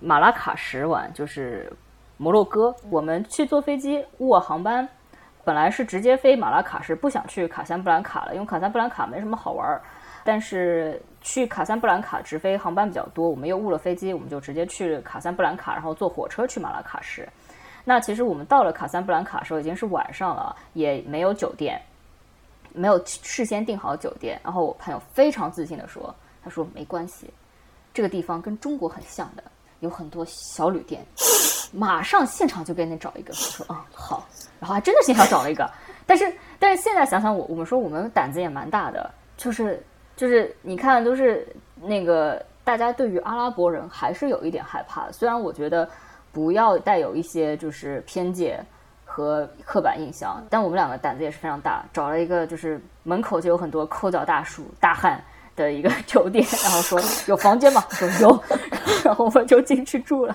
[0.00, 1.70] 马拉喀什玩，就是
[2.16, 2.74] 摩洛哥。
[2.90, 4.88] 我们去坐飞机误了航班，
[5.44, 9.82] 本来是直接飞马拉喀什，不想去卡萨布兰卡了，因为卡萨布兰卡没什么好玩儿。
[10.24, 17.28] 但是去卡萨布兰卡直飞航班比较多，我们又误了飞机，我们就直接去卡萨布兰卡，然后坐火车去马拉喀什。
[17.84, 21.82] 那其实我们到了卡萨布兰卡的时候已经是晚上了，也没有酒店，
[22.72, 24.40] 没有事先订好酒店。
[24.44, 26.14] 然后我朋友非常自信的说
[26.44, 27.28] ：“他说没关系，
[27.92, 29.42] 这个地方跟中国很像的，
[29.80, 31.04] 有很多小旅店，
[31.72, 34.28] 马上现场就给你找一个。”我说：“啊，好。”
[34.60, 35.68] 然后还真的现场找了一个。
[36.06, 41.44] 但是但是现在想想，我我们说我们胆子也蛮大的，就是就是你看，都是
[41.80, 45.10] 那个大家对于阿拉伯人还是有一点害怕。
[45.10, 45.88] 虽然我觉得。
[46.32, 48.64] 不要带有一些就是偏见
[49.04, 55.22] 和刻板印象，但我们两个胆子也是非常大，找了一个就是门口就有很多抠脚大叔大汉
[55.54, 57.84] 的一个酒店，然后说有房间吗？
[57.90, 58.42] 说有，
[59.04, 60.34] 然后我们就进去住了。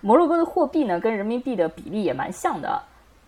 [0.00, 2.82] 摩洛哥的货币呢跟人民币的比例也蛮像的，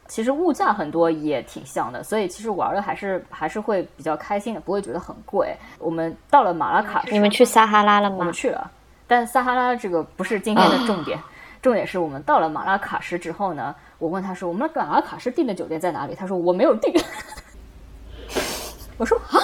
[0.08, 5.54] 其实物价很多也挺像的，所以其实玩的还是还是会比较开心的，不会觉得很贵。
[5.78, 8.16] 我们到了马拉卡，你们去撒哈拉了吗？
[8.18, 8.68] 我们去了，
[9.06, 11.16] 但撒哈拉这个不是今天的重点。
[11.62, 16.92] 重点是我们到了马拉喀什之后呢，我问他说：“我们马拉喀什订的酒店在哪里？”他说：“我没有订。”
[18.98, 19.38] 我说：“啊？”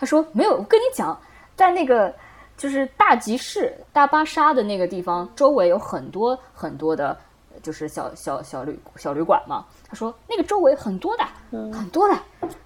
[0.00, 1.16] 他说：“没有。”我跟你讲，
[1.54, 2.12] 在那个
[2.56, 7.14] 就是大集市大巴沙的那个地方，周围有很多很多的，
[7.62, 9.66] 就是小小小旅小旅馆嘛。
[9.86, 11.24] 他说那个周围很多的，
[11.70, 12.18] 很多的。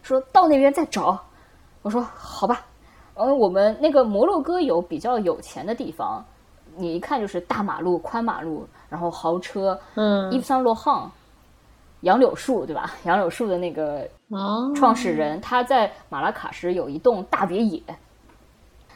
[0.03, 1.20] 说到那边再找。
[1.83, 2.64] 我说：“好吧。”
[3.18, 6.25] 嗯，我们那个摩洛哥有比较有钱的地方。
[6.76, 11.10] 你一看就是大马路、宽马路，然后豪车，嗯，伊夫桑洛汉，
[12.00, 12.92] 杨柳树，对吧？
[13.04, 14.08] 杨柳树的那个
[14.74, 17.82] 创始人，他在马拉喀什有一栋大别野，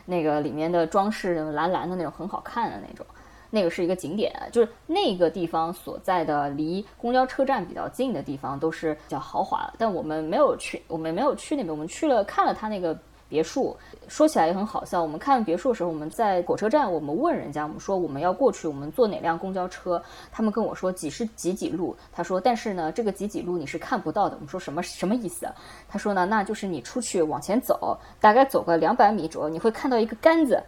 [0.05, 3.05] 那个里面的装饰蓝蓝的那种，很好看的那种，
[3.51, 12.97] 那个是一个景点，就是那个地方所在的离公交车站比较近的地方都是比较豪华的，但我们没有去，我们没有去那边，我们去了看了他那个。
[13.31, 13.75] 别墅
[14.09, 15.01] 说起来也很好笑。
[15.01, 20.03] 我们看别墅的时候，我们在火车站，我们问人家，我们说我们要过去，我们坐哪辆公交车？
[20.33, 21.97] 他们跟我说几十几几路。
[22.13, 24.35] 他说，但是呢，这个几几路你是看不到的。
[24.35, 25.49] 我们说什么什么意思？
[25.89, 30.61] 他说呢，那就是你出去往前走，大概走个两百米左右，你会看到一个杆子。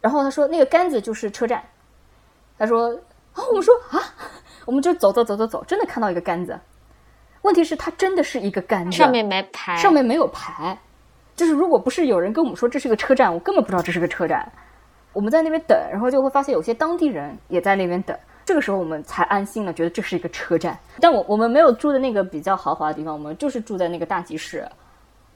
[0.00, 1.60] 然后他说那个杆子就是车站。
[2.56, 2.96] 他说
[3.32, 3.98] 啊，我们说啊，
[4.64, 6.56] 我们就走走走走走，真的看到一个杆子。
[7.42, 10.78] 问题是它真的是一个杆子，上面没牌，上面没有牌。
[11.36, 14.46] 就是如果不是有人跟我们说这是个车站，我根本不知道这是个车站。
[15.12, 18.16] 我们在那边等，然后就会发现有些当地人也在那边等。
[18.44, 20.78] 这个时候我们才安心了，觉得这是一个车站。
[21.00, 24.68] 但我我们没有住的那个比较豪华的地方，我们就是住在那个大集市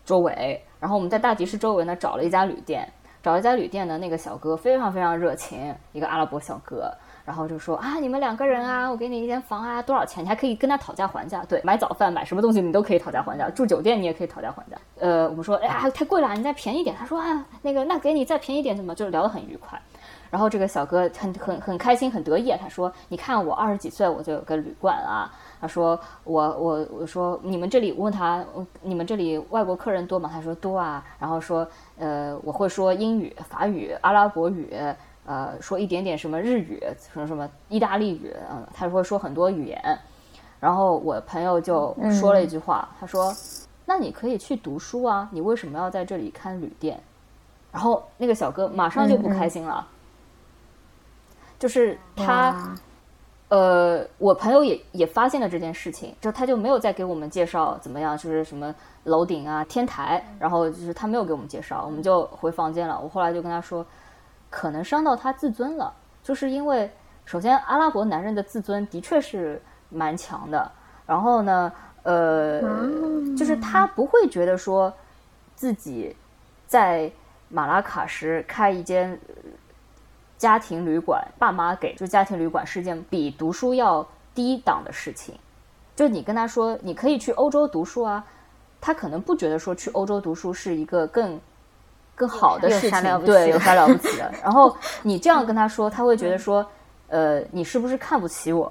[0.05, 0.61] 周围。
[0.81, 2.87] 然后我们在大集市周围呢找了一家旅店，
[3.23, 6.93] 找了一家旅店呢，那个小哥非常非常热情，一个阿拉伯小哥。
[7.29, 10.25] 然后就说啊，你们两个人啊，我给你一间房啊，多少钱？
[10.25, 11.45] 你还可以跟他讨价还价。
[11.47, 14.79] 对，买早饭买什么东西你都可以讨价还价，住酒店你也可以讨价还价。
[14.99, 16.97] 呃，我们说，哎呀，太贵了，你再便宜点。
[16.97, 18.95] 他说啊，那个那给你再便宜点，怎么？
[18.95, 19.79] 就是聊得很愉快。
[20.31, 22.51] 然后这个小哥很很很开心，很得意。
[22.59, 25.31] 他说，你看我二十几岁我就有个旅馆啊。
[25.61, 28.43] 他说我我我说你们这里问他，
[28.81, 30.31] 你们这里外国客人多吗？
[30.33, 31.05] 他说多啊。
[31.19, 31.69] 然后说，
[31.99, 34.75] 呃，我会说英语、法语、阿拉伯语。
[35.29, 39.99] 呃，说一点点什么日语，什么什么意大利语，嗯，他会说很多语言。
[40.59, 43.31] 然后我朋友就说了一句话，他说
[43.85, 46.99] ：“那你可以去读书啊，你为什么要在这里看旅店？”
[47.71, 49.87] 然后那个小哥马上就不开心了，
[51.59, 52.75] 就是他。
[53.51, 58.75] 呃，我朋友也也发现了这件事情，就他就没有再给我们介绍怎么样，就是什么
[59.05, 63.01] 楼顶啊、天台，然后就是他没有给我们介绍，我们就回房间了。
[63.03, 63.87] 我后来就跟他说，
[64.51, 65.93] 可能伤到他自尊了，
[66.23, 66.91] 就是因为
[67.25, 70.71] 首先阿拉伯男人的自尊的确是蛮强的，
[71.07, 71.73] 然后呢，
[72.03, 72.61] 呃，
[73.37, 74.93] 就是他不会觉得说
[75.55, 76.17] 自己
[76.67, 77.11] 在
[77.49, 79.19] 马拉喀什开一间
[80.37, 85.39] 家庭旅馆，爸妈给就家庭旅馆是件比读书要低档的事情。
[85.97, 88.25] 就你跟他说你可以去欧洲读书啊，
[88.81, 91.41] 他可能不觉得说去欧洲读书是一个更
[92.19, 94.31] 更好的有事情，对，有啥了不起的。
[94.43, 96.67] 然后 你这样跟他说，他会觉得说，
[97.07, 98.71] 呃，你是不是看不起我？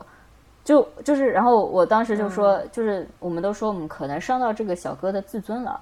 [0.65, 5.79] 就就是，然后我当时就说，就是我们都说我们可能伤到这个小哥的自尊了。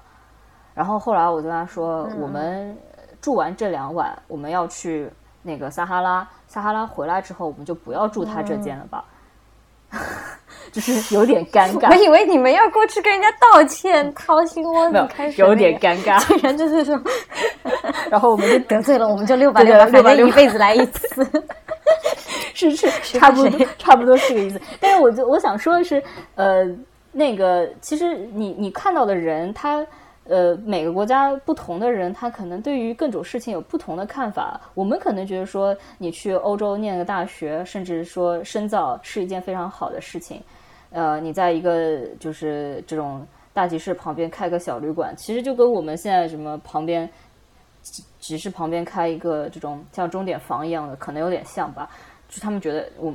[0.74, 2.76] 然后后来我就跟他说，我们
[3.20, 5.10] 住完这两晚，我们要去
[5.42, 9.04] 那个撒哈拉，撒哈拉回来之后，我们就不要住他这间了吧，
[10.72, 16.22] 就是有点尴尬我，以为你们要过去跟人家道歉，掏心窝子开始有点尴尬。
[16.28, 17.00] 竟然就是说
[18.10, 21.08] 然后我们就得罪了，我们就六百六百，对反正一辈子来一次。
[22.52, 24.60] 是是差不多差不多是个意思。
[24.80, 26.02] 但是我就我想说的是，
[26.34, 26.64] 呃，
[27.12, 29.86] 那个其实你你看到的人，他
[30.28, 34.60] 呃每个国家不同的人，他可能对于各种事情有不同的看法。
[34.74, 40.42] 我们可能觉得说，你去欧洲念个大学，甚至说深造是一件非常好的事情。
[40.90, 47.08] 呃，你在一个就是这种大集市旁边开个小旅馆，其实就跟我们现在什么旁边
[47.82, 51.88] 集集市旁边开一个这种像钟点房一样的，可能有点像吧。
[52.28, 53.14] 就他们觉得我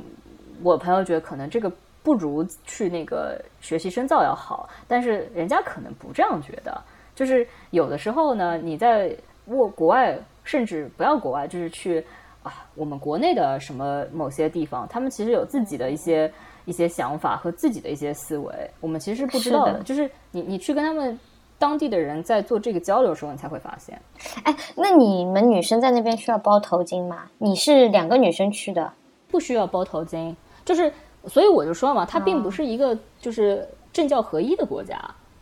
[0.64, 1.72] 我朋友觉得可能这个
[2.04, 6.82] 不如去那个学习深造要好，但是人家可能不这样觉得。
[7.16, 12.04] 就是有的时候呢，你在国国外，甚至不要国外，就是去
[12.44, 16.32] 啊我们国内的什么某些地方，他们其实有自己的一些
[16.66, 21.20] 一些想法和自己的一些思维，我们其实是不知道是的就是你你去跟他们
[21.58, 24.00] 当地的人在做这个交流的时候，你才会发现。
[24.44, 27.26] 哎，那你们女生在那边需要包头巾吗？
[27.38, 28.92] 你是两个女生去的，
[29.30, 30.36] 不需要包头巾，
[30.66, 30.92] 就是
[31.28, 35.00] 所以我就说嘛，它并不是一个就是政教合一的国家，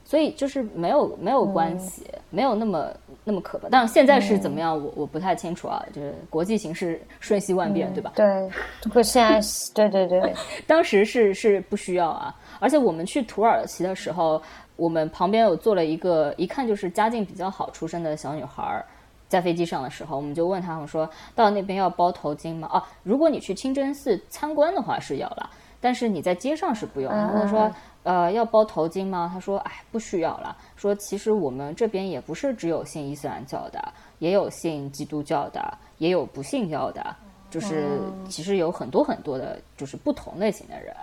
[0.09, 2.87] 所以就是没有没有关系，没有那么
[3.23, 3.67] 那么可怕。
[3.69, 8.13] 但是现在是怎么样，我我不太清楚啊，就是国际形势瞬息万变，对吧？
[8.15, 8.49] 对，
[8.91, 10.33] 不，现在是对对对，
[10.65, 14.41] 当时是是不需要啊，而且我们去土耳其的时候，
[14.77, 18.83] 我们旁边有坐了一个一看就是家境比较好出身的小女孩儿，
[19.27, 22.67] 在飞机上的时候，我们就问她，我说到那边要包头巾吗？
[22.73, 25.47] 啊，如果你去清真寺参观的话是要了，
[25.79, 27.11] 但是你在街上是不用。
[27.11, 27.71] 然后说
[28.03, 29.29] 呃要包头巾吗？
[29.33, 37.15] 他说哎不需要了，说其实我们这边也不是只有信伊斯兰教的，也有信基督教的，也有不信教的。
[37.49, 40.95] 就是其实有很多很多的，就是不同类型的人。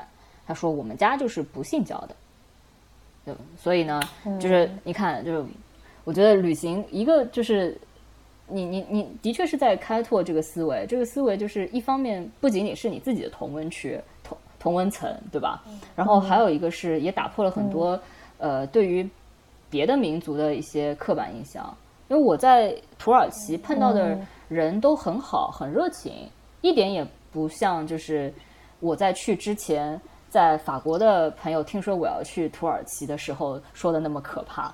[0.47, 2.15] 他说我们家就是不信教的，
[3.25, 4.01] 对，所以呢，
[4.39, 5.45] 就是你看，就是
[6.05, 7.77] 我觉得旅行一个就是
[8.47, 14.01] 你你你的确是在开拓这个思维，这个思维就是一方面不仅仅是你自己的同温区
[14.59, 15.63] 同同温层，对吧？
[15.95, 17.99] 然后还有一个是也打破了很多、
[18.39, 19.09] 呃对于
[19.71, 21.77] 别的民族的一些刻板印象。
[22.09, 24.17] 因为我在土耳其碰到的
[24.49, 26.29] 人都很好，很热情，
[26.61, 28.33] 一点也不像就是
[28.79, 30.01] 我在去之前，
[30.31, 34.73] 在法国的朋友听说我要去土耳其的时候说的那么可怕。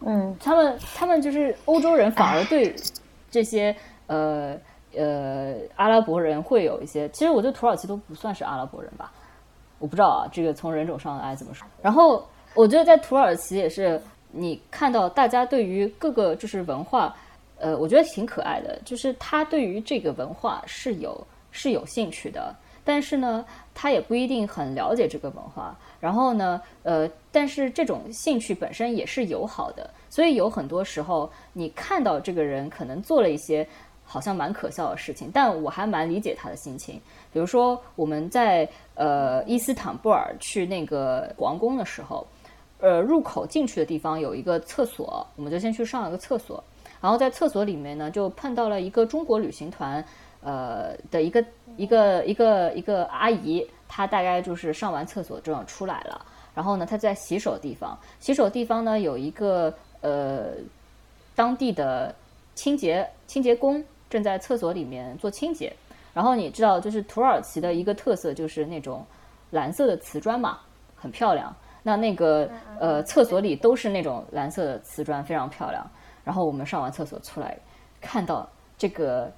[0.00, 2.74] 嗯， 他们他们就是欧洲人，反而对
[3.30, 3.74] 这些
[4.06, 4.54] 呃
[4.98, 9.12] 呃阿拉伯人会有一些，其实我觉得土耳其都不算是阿拉伯人吧，
[9.78, 11.66] 我不知道啊，这个从人种上来怎么说。
[11.80, 14.00] 然后我觉得在土耳其也是，
[14.32, 17.14] 你看到大家对于各个就是文化，
[17.58, 23.44] 呃，我觉得挺可爱的，就是他对于这个文化是有是有兴趣的，但是呢，
[23.74, 25.76] 他也不一定很了解这个文化。
[26.00, 33.66] 然后呢，呃，但是这种兴趣本身也是友好的，所以有很多时候你看到这个人可能做了一些
[34.10, 36.98] 好像蛮可笑的事情，但我还蛮理解他的心情。
[37.30, 42.26] 比如说我们在呃伊斯坦布尔去那个王宫的时候，
[42.80, 46.64] 呃，入口进去的地方有一个厕所，我们就先去上了个厕所。
[47.02, 50.02] 然后在厕所里面呢，就碰到了一个中国旅行团，
[50.40, 51.44] 呃的一个
[51.76, 56.24] 一个一个一个阿姨，她大概就是上完厕所这样出来了。
[56.54, 60.46] 然后呢，她在洗手地方，洗手地方呢有一个呃
[61.36, 62.12] 当地的
[62.56, 65.72] 清洁清洁工正在厕所里面做清洁。
[66.14, 69.04] 然后你知道，就是土耳其的一个特色就是那种
[69.50, 70.58] 蓝色的瓷砖嘛，
[70.96, 71.54] 很漂亮。
[71.82, 72.50] 那那个
[72.80, 75.88] 呃厕所里都是那种蓝色的瓷砖，非常漂亮。
[76.24, 77.56] 然后我们上完厕所出来，
[78.00, 78.46] 看到
[78.76, 79.32] 这个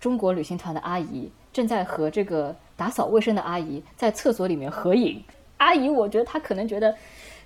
[0.00, 5.22] 中国旅行团的阿姨正在和这个打扫卫生的阿姨在厕所里面合影。
[5.58, 6.92] 阿姨，我觉得她可能觉得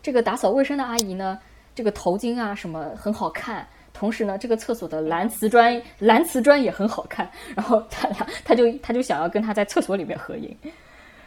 [0.01, 1.38] 这个打扫卫生的阿姨呢，
[1.74, 7.26] 这个头巾啊什么很好看，同时呢，这个厕所的蓝瓷砖蓝瓷砖也很好看，
[7.57, 10.55] 然后他俩他就他就想要跟他在厕所里面合影。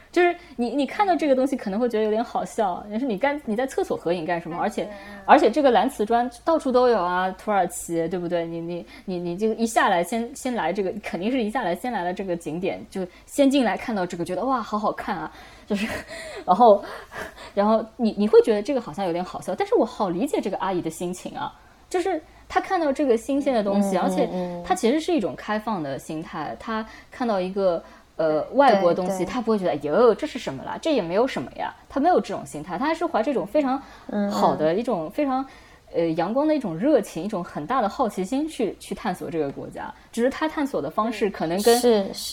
[0.10, 4.58] 就是你，你看到这个东西可能会觉得有点好笑，但是你干你在厕所合影干什么？
[4.58, 4.90] 而且，
[5.26, 8.46] 而且这个蓝瓷砖到处都有啊，土耳其对不对？
[8.48, 15.32] 你你你你就一下来先先来这个，肯定是一下来先来了这个景点，就先进来看到这个，觉得哇好好看啊，
[15.68, 15.86] 就是，
[16.48, 16.84] 然后，
[17.54, 21.54] 然后你你会觉得这个好像有点好笑，但是我好理解这个阿姨的心情啊，
[21.90, 24.30] 就是她看到这个新鲜的东西，而且
[24.66, 27.84] 他其实是一种开放的心态，他看到一个。
[28.18, 30.76] 呃，外国东西他不会觉得哟，这是什么啦？
[30.82, 33.80] 这也没有什么呀，他没有这种心态，他还是怀这种非常
[34.32, 35.46] 好的一种非常。
[35.94, 39.94] 呃，阳光的一种热情，一种很大的好奇心，去去探索这个国家。
[40.12, 41.82] 只是他探索的方式可能跟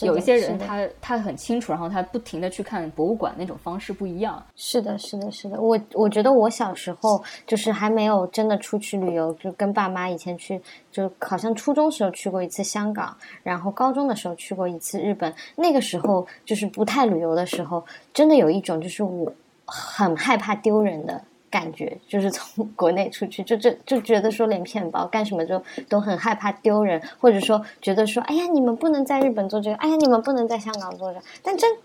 [0.03, 4.43] 有一些人他他很清楚，然后他不停的去看博物馆那种方式不一样。
[4.55, 5.59] 是的，是的，是的。
[5.61, 15.33] 我我觉得我小时候就是还没有真的出去旅游，就跟爸妈以前去，就好像初中时候去过一次香港，然后高中的时候去过一次日本。
[15.55, 17.83] 那个时候就是不太旅游的时候，
[18.13, 19.31] 真的有一种就是我
[19.65, 21.23] 很害怕丢人的。
[21.55, 31.25] 感觉就是从国内出去，就就就觉得说连骗包干什么就都很害怕丢人，或者说觉得说，哎呀，你们不能在日本做这个，哎呀，你们不能在香港做这个。
[31.41, 31.77] 但真，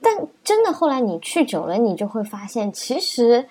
[0.00, 3.44] 但真的后来你去久了，你就会发现，其实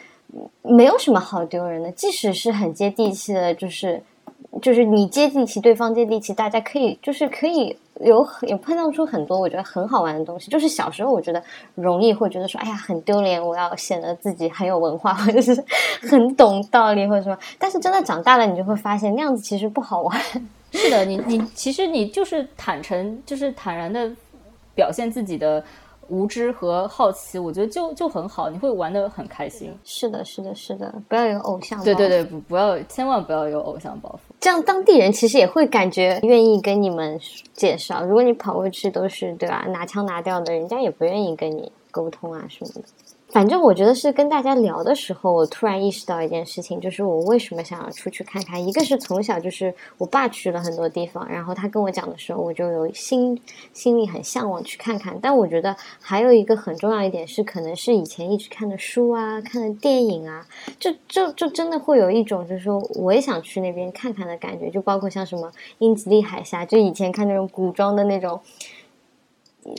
[0.63, 4.01] 没有什么好丢人的，即使是很接地气的，就是
[4.63, 7.77] 就是你接地气，对方接地气，大家可以就是可以。
[7.99, 11.43] 有有碰撞出很多我觉得很好玩的东西，就是小时候我觉得
[11.75, 15.53] 容易会觉得说，哎呀很丢脸，我要显得自己很有文化或者是
[16.09, 17.37] 很懂道理或者什么。
[17.59, 20.21] 但是真的长大了，你就会发现那样子其实不好玩。
[20.71, 24.09] 是的，你你其实你就是坦诚，就是坦然的
[24.73, 25.63] 表现自己的。
[26.11, 29.73] 无知和好奇，我觉得就就很好，你会玩的很开心。
[29.85, 31.81] 是的，是的，是的，不要有偶像。
[31.85, 34.33] 对对对，不不要，千万不要有偶像包袱。
[34.41, 37.17] 这样当地人其实也会感觉愿意跟你们
[37.53, 38.03] 介绍。
[38.03, 42.81] 如果你跑过去都是对吧，拿腔拿调的，人家也不愿意跟你沟通啊什么的。
[43.31, 48.67] 反正我觉得是跟大家聊的时候，我突然意识到一件事情，就是我为什么想要出去看看。
[48.67, 53.39] 一个是从小就是我爸去了很多地方，然后他跟我讲的时候，我就有心
[53.71, 55.17] 心里很向往去看看。
[55.21, 60.45] 但我觉得还有一个很重要一点是，可能是以前一直看的书啊、看的电影啊，
[60.77, 64.69] 就就就真的会有一种就是说我也想去那边看看的感觉。
[64.69, 68.41] 就包括像什么英吉利海峡，就以前看那种古装的那种。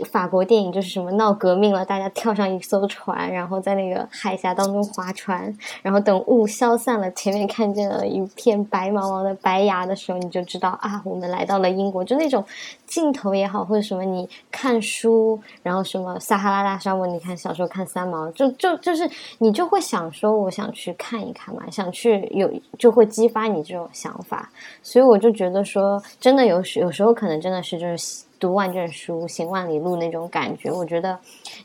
[0.09, 5.53] 法国电影就是什么闹革命了，大家跳上一艘船，然后在那个海峡当中划船，
[5.83, 12.05] 然后等雾消散了，前面看见了一片白茫茫的白崖的时候，你就知道啊，我们来到了英国。
[12.05, 12.45] 就那种
[12.87, 24.49] 镜头也好，或者什么，你看书，然后什么撒哈拉大沙漠，你看小时候看三毛，就就就是你就会想说，我想去看一看嘛，想去有就会激发你这种想法。
[24.80, 28.22] 所以我就觉得说，真的有时有时候可能真的是就是。
[28.43, 31.16] 读万卷书，行万里路那种感觉，我觉得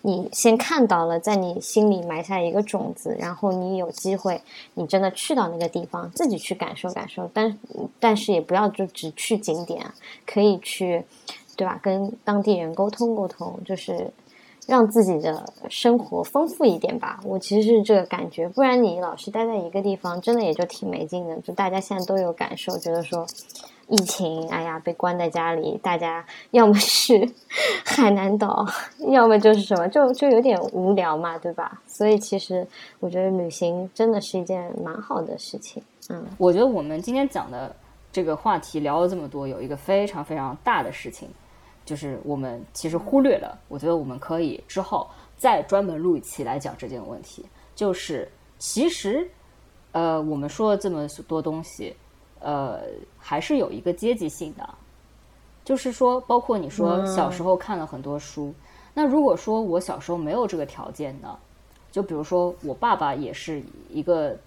[0.03, 4.39] 你先看到了，在你心里埋下一个种子，然后你有机会，
[4.75, 7.27] 你真的去到那个地方，自己去感受感受。
[7.33, 7.57] 但
[7.99, 9.83] 但是也不要就只去景点，
[10.23, 11.03] 可以去，
[11.55, 11.79] 对吧？
[11.81, 14.11] 跟当地人沟通沟通，就是
[14.67, 17.19] 让自己的生活丰富一点吧。
[17.23, 21.35] 我其实是这个感觉，不然你老是待在一个地方，真的也就挺没劲的。
[21.39, 23.25] 就大家现在都有感受，觉得说。
[23.89, 27.13] 疫情，哎呀，被关在家里，大家要么是
[27.85, 28.65] 海南岛，
[29.09, 31.81] 要么就是什么，就就有点无聊嘛，对吧？
[31.87, 32.67] 所以其实
[32.99, 35.81] 我觉得旅行真的是一件蛮好的事情。
[36.09, 37.73] 嗯，我觉得我们今天讲的
[38.11, 41.29] 这个话题聊了这么多，有一个非常非常大的事情，
[41.85, 43.57] 就是我们其实忽略了。
[43.69, 45.07] 我觉得我们可以之后
[45.37, 47.45] 再专门录一期来讲这件问题。
[47.73, 49.29] 就是其实，
[49.93, 51.95] 呃，我们说了这么多东西。
[52.39, 52.79] 呃，
[53.17, 54.69] 还是有一个阶级性的，
[55.65, 58.53] 就是说，包括你说小时候看了很多书，
[58.93, 61.37] 那如果说我小时候没有这个条件呢，
[61.91, 64.37] 就比如说我爸爸也是一个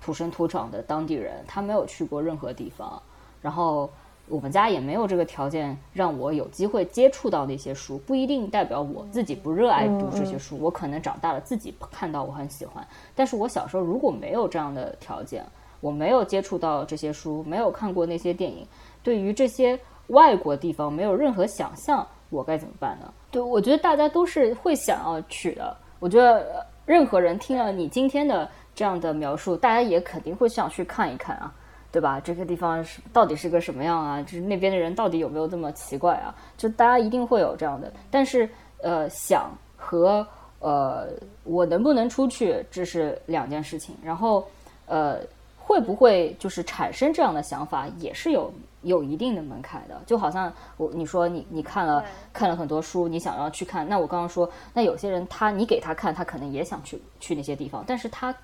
[0.00, 3.02] 土生土长的当地人，他没有去过任何地方，
[3.42, 3.90] 然后
[4.28, 15.44] 我们家也没有这个条件让我有机会接触到那些书，不一定代表我自己不热爱读这些书，我可能长大了自己看到我很喜欢，但是我小时候如果没有这样的条件。
[15.80, 18.66] 我没有接触到这些书，没有看过那些电影，
[19.02, 19.78] 对于这些
[20.08, 23.12] 外国地方没有任何想象，我该怎么办呢？
[23.30, 25.76] 对，我觉得大家都是会想要去的。
[25.98, 31.52] 我觉得任何人听了你今天的这样的描述，大家也肯定会想去看一看啊。
[31.92, 32.20] 对吧？
[32.20, 34.22] 这个地方是到底是个什么样啊？
[34.22, 36.32] 就是那边的人到底有没有这么奇怪啊？
[36.56, 38.48] 就大家一定会有这样的，但是
[38.80, 40.24] 呃，想和
[40.60, 41.08] 呃，
[41.42, 43.96] 我能不能出去，这是两件事情。
[44.04, 44.46] 然后
[44.86, 45.18] 呃，
[45.60, 48.52] 会不会就是产生这样的想法，也是有
[48.82, 50.00] 有一定的门槛的。
[50.06, 58.34] 就好像我你说你你看了看了很多书，你想要去看，那我刚刚说，那有些人他你给他看，他可能也想去去那些地方，但是他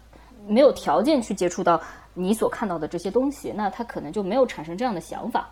[0.47, 1.81] 没有条件去接触到
[2.15, 5.51] 你所看到的这些东西，那他可能就没有产生这样的想法。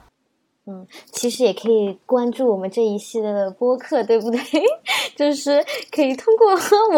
[0.66, 4.40] 嗯，其实也可以关注我们这一系列的播客，对不对？
[5.14, 5.62] 就是
[5.92, 6.48] 可以通过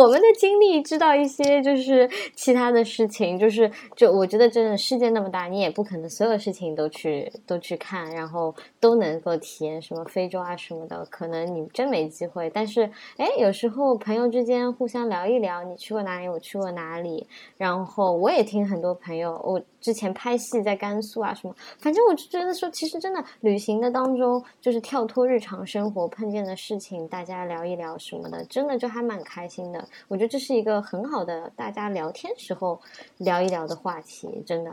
[0.00, 3.36] 我们的经历知道一些，就是其他的事情。
[3.36, 12.48] 就是就我觉得，真的世界那么大，你也不可能所有事情都去都去看，然后都能够体验什么非洲啊什么的，可能你真没机会。
[12.48, 23.55] 但是，哎，有时候朋友之间互相聊一聊，你去过哪里，我去过哪里，然后我也听很多朋友，我之前拍戏在甘肃啊什么，反正我就觉得说，其实真的旅。
[23.56, 29.82] 旅行的当中，就是跳脱日常生活碰见的事情，大家聊一聊什么的，真的就还蛮开心的。
[30.08, 32.78] 我觉得这是一个很好的大家聊天时候
[33.16, 34.70] 聊一聊的话题，真的。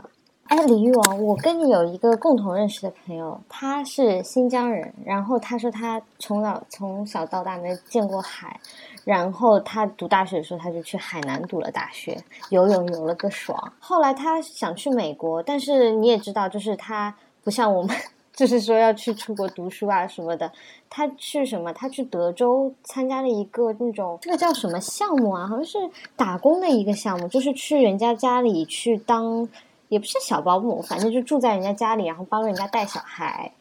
[0.47, 8.59] 哎，李玉王，我跟你有一个共同认识的朋友，他是新疆人，然后他说他从小从小到大没见过海，
[9.05, 13.71] 然后他读大学的时候他就去海南读了大学，游泳游了个爽。
[13.79, 17.15] 后来他想去美国，但是你也知道，就是他
[17.45, 17.95] 不像我们。
[18.35, 20.51] 就是说要去出国读书啊什么的，
[20.89, 21.71] 他去什么？
[21.71, 25.47] 他去德州参加了一个那种，这个叫什么项目啊？
[25.47, 25.77] 好像是
[26.15, 29.47] 打工的一个项目，就是去人家家里去当，
[29.87, 33.51] 也不是小保姆，反正就住在人家家里，然后帮人家带小孩。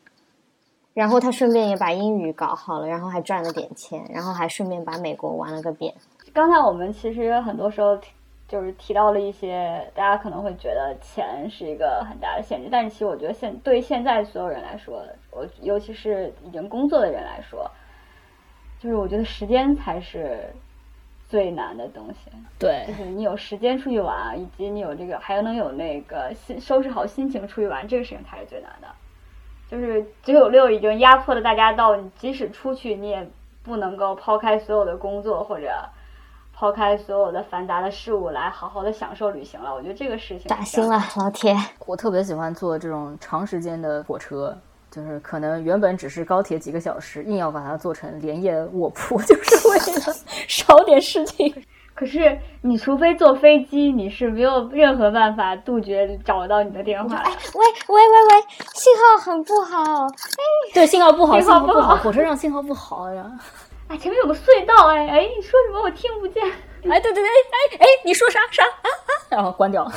[0.95, 5.95] 然后他顺便也把英语搞好了，然后还赚了点钱，然后还顺便把美国玩了个遍。
[6.33, 7.99] 刚才我们其实很多时候。
[8.53, 17.71] 就是提到了一些，大家可能会觉得钱是一个很大的限制，但是其实我觉得现对现在所有人来说，我尤其是已经工作的人来说，
[18.79, 20.53] 就是我觉得时间才是
[21.31, 22.31] 最难的东西。
[22.59, 28.89] 对，就是你有时间出去玩，以及你有这个还能有那个心收拾好心情出去玩，这个事情才是最难的。
[29.71, 33.27] 就是九九六已经压迫了大家到，你即使出去，你也
[33.63, 35.73] 不能够抛开所有的工作或者。
[36.63, 41.53] 抛开所有的繁杂的事物来好好的享受旅行了，我觉得这个事情扎心了，老铁。
[41.87, 44.57] 我特别喜欢坐这种长时间的火车，
[44.89, 50.15] 就是可能原本只是高铁几个小时，硬要把它做成连夜卧铺，就是为了
[50.47, 51.53] 少点事情。
[51.97, 57.17] 可是你除非坐飞机，你是没有任何办法杜绝找到你的电话。
[57.17, 58.43] 哎，喂喂喂喂，
[58.73, 60.05] 信号很不好。
[60.05, 60.43] 哎，
[60.73, 63.29] 对，信号不好，信号不好，火车上信号不好呀。
[63.99, 65.83] 前面有个隧道，哎哎，你说什么？
[65.83, 66.43] 我听不见。
[66.45, 69.11] 哎，对对对，哎哎，你说啥啥啊啊？
[69.31, 69.91] 然后关掉。